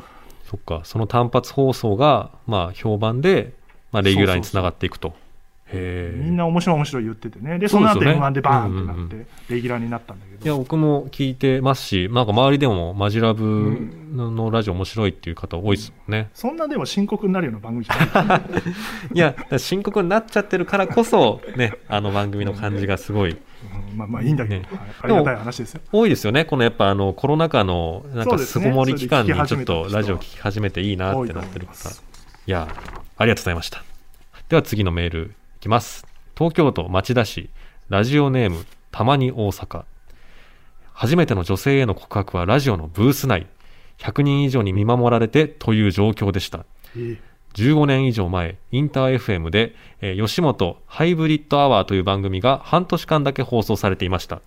[0.53, 0.83] そっか。
[0.85, 3.55] その単発放送が、まあ、評判で、
[3.91, 5.09] まあ、レギュラーにつながっていくと。
[5.09, 5.22] へえ。
[5.79, 8.27] みんな面白い面白い言っててね、で、その後そうですよね。
[8.27, 13.79] M1 でバーンってなうんうんって、レギュラーになったんだけいや、ど、僕も聞いてますし、なんか周りでもマジラブ
[14.13, 16.31] のラジオ面白いっていう方多いですもんね。
[16.35, 18.43] そんなでも深刻になるような番組じゃない。
[19.15, 23.31] いや、深刻になっちゃってるからこそ、ね、あの番組の感じがすごい。
[23.31, 23.97] うん。
[23.97, 24.69] まあまあいいんだけど、ね。
[24.71, 24.81] はい。
[25.03, 25.81] ありがたい話ですよ。
[25.93, 26.45] 多いですよね。
[26.45, 31.89] このやっぱあのコロナ禍のなんか巣ごもり期間にちょっとラジオ聞き始めていいなってなってる方。
[31.89, 31.95] 多い
[32.45, 32.69] いや、
[33.17, 33.85] ありがとうございました。
[34.49, 35.31] では次のメール。
[35.31, 36.05] いきます。
[36.37, 37.49] 東京都町田市、
[37.89, 39.85] ラジオネーム、たまに大阪。
[40.93, 43.47] 初めての女性への告白はラジオのブース内。
[43.99, 46.67] 100人以上に見守られてという状況でした。
[46.97, 47.19] え
[47.55, 54.41] 15年以上前、インター FM で、えー吉本ハイブリッドアワーという番組が半年間だけ放送されていました。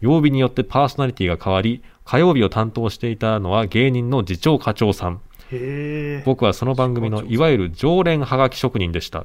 [0.00, 5.20] 曜日によってパーソナリティが変わり、火曜日を担当していたのは芸人の次長課長さん。
[6.26, 9.24] 僕はその番組のいわゆる常連はがき職人でした。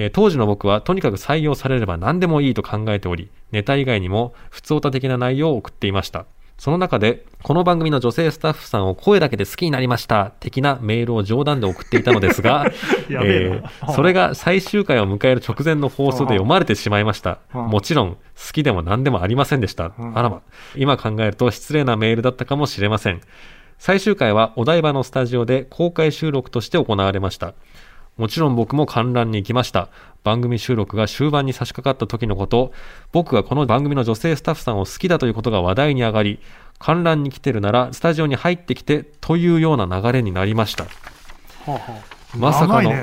[0.00, 6.24] えー当時の僕はとにかく採用されれば何でもいいと考えており、ネタ以外にも普通オタ的な内容を送っていました。
[6.56, 12.66] その中で、この番組の女性スタッフさんを声だけで好きになりました、的なメールを冗談で送っていたのですが、
[13.08, 17.38] えーそれが最終回を迎える直前の放送で読まれてしまいました。
[17.54, 18.18] うんもちろん、好
[18.52, 19.92] きでも何でもありませんでした。
[19.98, 20.40] うんあらま。
[20.76, 23.20] 今考えると失礼なメールだったかもしれません。
[23.78, 27.54] 最終回はお台場のスタジオで公開収録として行われました。
[28.16, 29.88] もちろん僕も観覧に行きました。
[30.22, 32.72] 番組収録が終盤に差し掛かった時のこと、
[33.12, 36.40] 僕がこの番組の女性スタッフさんを好きだということが話題に上がり、
[36.78, 40.84] 観覧に来てるならスタジオに入ってきてというような流れになりました。
[40.84, 40.90] は
[41.66, 43.02] あはまさかの、ね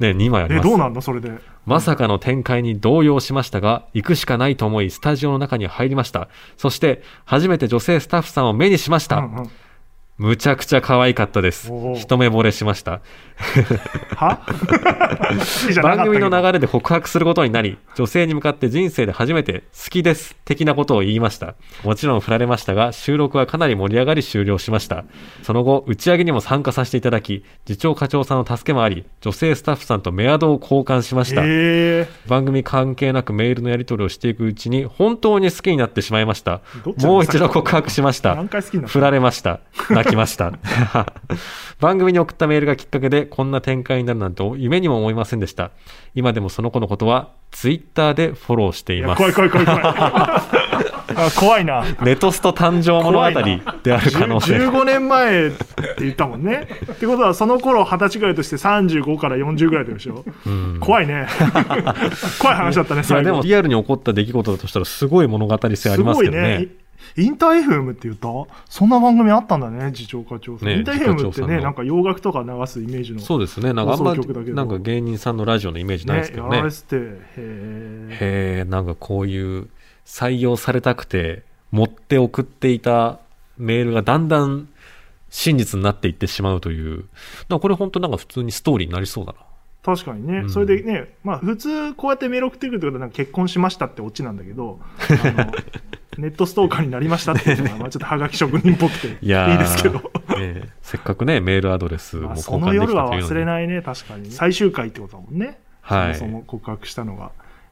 [0.00, 1.32] ね、 2枚ありえ、ますどうなんのそれで。
[1.66, 6.28] まさかの展開に動揺しましたが、行くしかないと思い、スタジオの中に入りました。
[6.56, 9.18] そして、初めて女性スタッフさんを目にしました。
[9.18, 9.50] うんうん
[10.18, 13.00] むちゃくちゃ可愛かったです一目惚れしました。
[14.16, 14.40] は？
[15.82, 21.54] 番組の流れで告白することになり、女性に向かって人生で初めて好きです的なことを言いました。
[21.84, 25.04] もちろん振られましたが、収録はかなり盛り上がり終了しました。
[25.42, 31.42] その後、打ち上げにも参加させていただき、次長課長さんの助けもあり、女性スタッフさんとメアドを交換しました。
[31.44, 36.60] え番組関係なくメールのやり取りをしていくうちに本当に好きになってしまいました
[36.98, 38.36] もう一度告白しました
[38.86, 39.60] 振られました。
[40.08, 40.52] 泣きました。
[41.80, 45.70] 番組に送ったメールがきっかけでこんな展開になるなんて夢にも思いませんでした。
[46.14, 49.18] 今でもその子のことはツイッターでフォローしています。
[49.18, 49.82] 怖い怖い怖い怖い。
[51.18, 51.84] あ怖いな。
[52.02, 53.30] ネトスト誕生物語
[53.82, 54.56] である可能性。
[54.56, 55.64] 15年前って
[56.00, 56.68] 言ったもんね。
[56.92, 60.24] ってことは、その頃20歳ぐらいとして35から40ぐらいでしょ。
[60.46, 61.26] うん怖いね。
[62.38, 63.22] 怖い話だったね、いや。
[63.22, 66.62] でもリアルに起こった出来事だとしたらすごい物語性ありますけどね。
[66.62, 66.68] イ
[67.16, 68.28] インター FM って言った？
[68.68, 70.68] そんな番組あったんだね、次長課長さん。
[70.68, 73.20] ねインター FM ってね、なんか洋楽とか流すイメージの。
[73.20, 73.72] そうですね。
[73.72, 76.56] なんかあんまなんか芸人さんのラジオのイメージないですけどね。
[76.56, 78.18] やられてて、へへ
[78.60, 79.68] え、なんかこういう
[80.04, 83.18] 採用されたくて持って送っていた
[83.56, 84.68] メールがだんだん
[85.30, 87.04] 真実になっていってしまうという。
[87.48, 89.38] これ本当なんか普通にストーリーになりそうだな。
[89.92, 94.80] ー確かにね、うんそれでね、まあ普通こうやってメール送ってくるってことはなんか結婚しましたってオチなんだけど、
[96.18, 99.14] ネットストーカーになりましたっていうのは、まあちょっとハガキ職人っぽくていい
[99.58, 100.10] ですけど。
[100.82, 103.16] せっかくね、メールアドレスもまあ、交その換できたというのに。
[103.16, 104.30] 夜は忘れないね、確かに。
[104.30, 105.58] 最終回ってことだもんね。
[105.80, 107.30] はいそもそも告白したのが。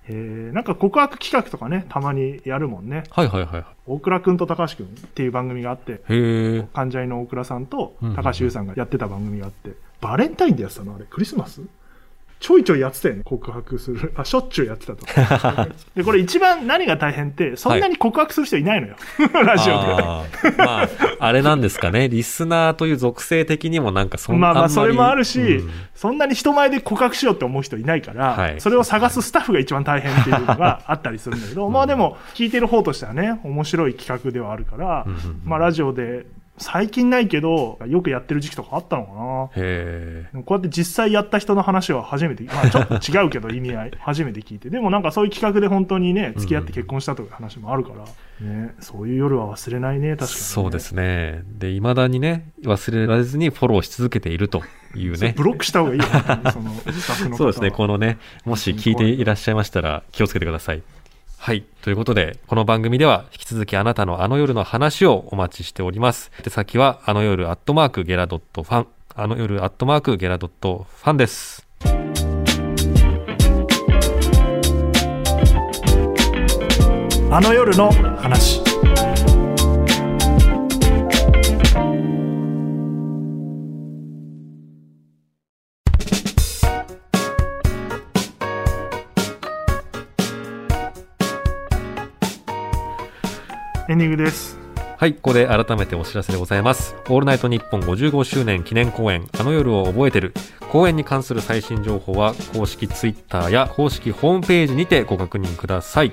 [0.09, 3.05] えー、なんか告白企画とかね、たまにやるもんね。
[3.11, 3.65] はいはいはい。
[3.87, 6.69] 大倉くんと高橋くんっていう番組があって、へえ。
[6.73, 11.61] 関ジャニの大倉さんとうんうんうん高橋優さんがやってた番組があって、バレンタインでやってたのあれ、クリスマス？
[12.39, 14.13] ちょいちょいやってたよね、告白する。
[14.15, 15.07] あ、しょっちゅうやってたと。
[15.95, 18.97] で、これ一番何が大変って、そんなに告白する人いないのよ。
[19.33, 19.73] ラジオ
[20.53, 20.57] で。
[20.59, 22.09] まあ、あれなんですかね。
[22.09, 36.27] リスナーという属性的にもなんかそんまあまあ、それもあるし、うんそんなに人前で告白しようって思う人いないから、はいそれを探すスタッフが一番大変っていうのがあったりするんだけど、 まあでも、聞いてる方としてはね、面白い企画ではあるから、うんうんうんまあラジオで、
[36.59, 39.51] 最近ないけど、よくやってる時期とかあったのかな。
[39.57, 44.71] へこうやって実際やった人の話は初めて、まあちょっと違うけど 意味合い、初めて聞いて。
[44.71, 47.91] でもなんかそういう企画で本当にね、付き合って結婚したという話もあるか
[48.41, 50.37] ら、ね、そういう夜は忘れないね、確かに、ね。
[50.37, 51.43] そうですね。
[51.59, 54.63] で、未だにね、忘れられずにフォローし続けていると
[54.95, 55.35] いうね。
[55.37, 60.83] ブロックした方がいいよ、本当にその スタッフのそうですね、このね、もし聞いていらっしゃいましたら気をつけてください。
[61.47, 61.63] はい。
[61.81, 66.33] ということで、この番組では引き続きあなたのあの夜の話をお待ちしております。
[66.43, 68.87] で、先はあの夜アットマークゲラドットファン。
[69.15, 71.65] あの夜アットマークゲラドットファンです。
[77.31, 78.66] あの夜の話。
[93.89, 94.59] エンディングです。
[94.99, 96.97] はい、ここで改めてお知らせでございます。
[97.09, 100.33] オールナイトニッポン55周年記念公演、あの夜を覚えてる。
[100.73, 106.13] 公演に関する最新情報は、公式ツイッターや公式ホームページにてご確認ください。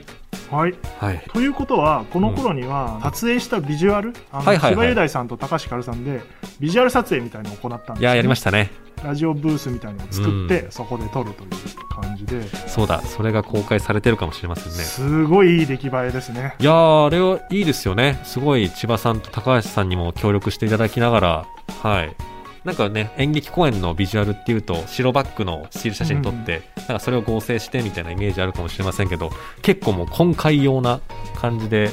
[0.51, 0.75] はい。
[0.99, 1.23] はい。
[1.33, 6.21] ということは、この頃には、撮影したビジュアル、あの、はいはいはい千葉雄大さんと高橋ひかるさんで、
[6.59, 8.69] ビジュアル撮影みたいなのを行ったんです、いや、やりまししたね。
[9.03, 9.09] た。
[9.09, 11.49] ラジオブースみたいなのを作って、うそこで撮るという
[11.89, 14.69] 感じで、そうだ、それが公開されてるかもしれませんね。
[14.71, 16.55] すごいいい出来栄えですね。
[16.59, 18.19] いやー、あれはいいですよね。
[18.23, 21.45] すごい千葉さんと高橋さんにも協力していただきながら、
[21.81, 22.15] はい。
[22.63, 29.31] なんかね、演劇公演のビジュアルっていうと、白バックのスチール写真撮って、なんかそれを合成してみたいなイメージあるかもしれませんけど、
[29.61, 31.01] 結構もう今回用な
[31.35, 31.89] 感じで、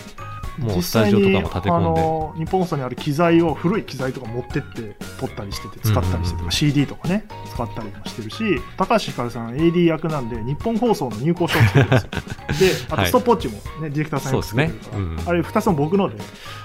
[0.60, 2.00] もう実スタ際にジオとかも立てあ込んで。
[2.00, 6.52] の日本放送にある機材を古い機材とか持ってって撮ったりしてて使ったりしてて、うんうんうん。
[6.52, 12.10] CD とかね使ったりもしてるし高橋ひかるさん AD 役なんで日本放送の入稿書を作るんですよ。
[12.10, 13.08] であとはい。
[13.08, 15.24] ストップウォッチもね、ディレクターさんが作ってるから、そうですね。
[15.26, 16.16] うんあれ2つも僕ので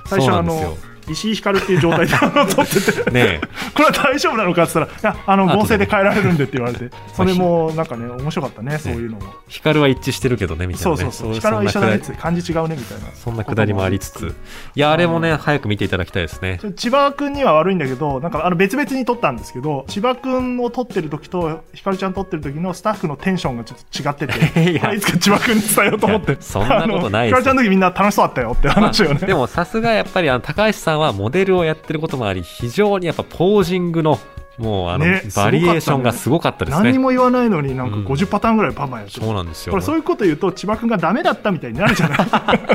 [0.08, 0.78] 最初あの
[1.10, 2.14] 石井ひかるっていう状態で
[2.56, 3.12] 撮ってて。
[3.12, 3.42] ね
[3.74, 10.98] これは大丈夫なのかって言ったらいやあの合成で変えられるんでって言われて それもなんかね面白かったねそういうのも、光は一致してるけどね、みたいなね。
[10.98, 11.32] そうそうそう。
[11.32, 13.06] い光は一緒だねって漢字違うねみたいな。
[13.14, 14.36] そんなくだりもありつつ。
[14.76, 16.60] いや、あれもね、早く見ていただきたいですね。
[16.76, 24.94] 千葉君には悪いんだけど、なんかあの別々に撮ったんですけど、千葉君を撮ってる時と、ひかるちゃん撮ってる時のスタッフのテンションがちょっと違ってて、 いや。
[24.94, 26.38] いつか千葉君に伝えようと思って。
[26.40, 29.16] そんなことないですひかるちゃんの時みんな楽しそうだったよって話をね。
[29.16, 34.20] でもさすがやっぱりあの高橋さんはモデルをやってることもあり非常にやっぱポージングの
[34.58, 36.84] もうあの、ねバリエーションがすごかったですね。
[36.86, 39.72] 何にも言わないのになんかうん50パターンぐらいパンマンやってるそうなんですよ。
[39.72, 42.20] これそういうこと言うと千葉君がダメだったみたいになるじゃない？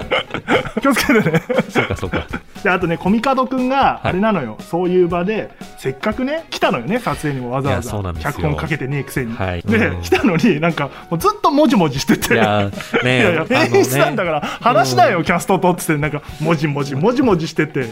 [0.82, 2.26] 気をつけてねそうかそうか。
[2.62, 4.08] であとねコミカド君がい。
[4.08, 7.90] あれなのよ、そういう場でせっかくね来たのよね撮影にもわざわざ。
[8.14, 9.62] 脚本かけてねえくせに、はい。
[9.62, 10.02] で、うん。
[10.02, 12.34] 来たのになんかもうずっともじもじしてて。
[12.34, 16.00] いやーねいやいや演出なんだから話しなよ、キャストとっつって。
[16.00, 17.86] なんかもじもじもじもじしてて。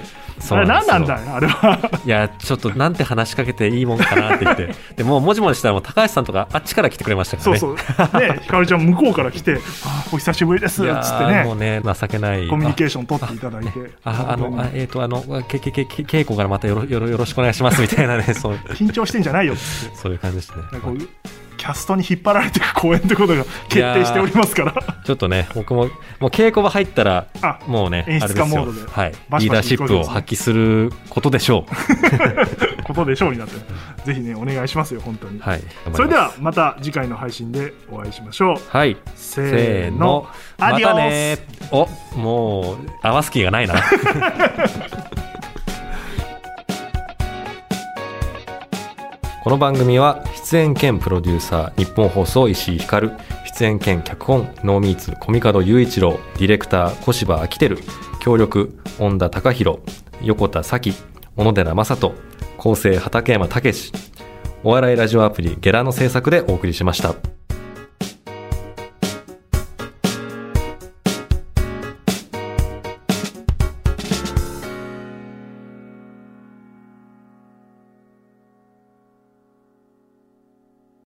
[0.51, 1.79] あれ何なんだよあれは。
[2.05, 4.69] いや、ちょっとなんて話しかけていいもんかなって言って。
[4.97, 7.59] でもう、もじもじしたらもう高橋さんとかあっちから来てくれましたからね。
[7.59, 8.21] そうそう。
[8.21, 9.55] ねひかるちゃん向こうから来て
[9.85, 11.43] 「あーお久しぶりです」っつってね。
[11.43, 12.47] ーもうね、情けない。
[12.47, 13.71] コミュニケーシション取っていただいて。
[14.05, 19.63] あ、あの、あえっ、と、あの、け、け、け、け稽古からまたよろ、よろ、よろしくお願いしますみたいなね、そう、緊張してんじゃないよって
[19.97, 20.63] そういう感じでしたね。
[21.59, 25.87] キャストに引っ張られていく公演ってことが決定しておりますからちょっとね、僕も、
[26.21, 29.13] もう稽古場入ったら、あもうね、演出家モードではい。
[29.29, 32.85] バシバシリーダーシップを発揮することでしょう。
[32.85, 33.55] ことでしょうになって
[34.05, 35.63] ぜひねお願いしますよ本当に、はい。
[35.95, 38.97] それでは、また次回の配信でお会いしましょうはい。
[39.15, 40.27] せせーの。
[40.59, 41.39] アディオスまたね
[41.71, 43.75] お、もう、合わす気がないな。
[49.45, 53.13] この番組は出演兼プロデューサー日本放送石井光
[53.47, 57.83] 出演兼脚本ノーミーツコミカド雄一郎ディレクター小芝昭輝
[58.21, 59.79] 協力恩田隆弘
[60.23, 60.93] 横田咲
[61.37, 62.15] 小野寺正人
[62.57, 63.93] 構成畠山武
[64.65, 67.38] お笑いラジオアプリゲラの制作でお送りしました。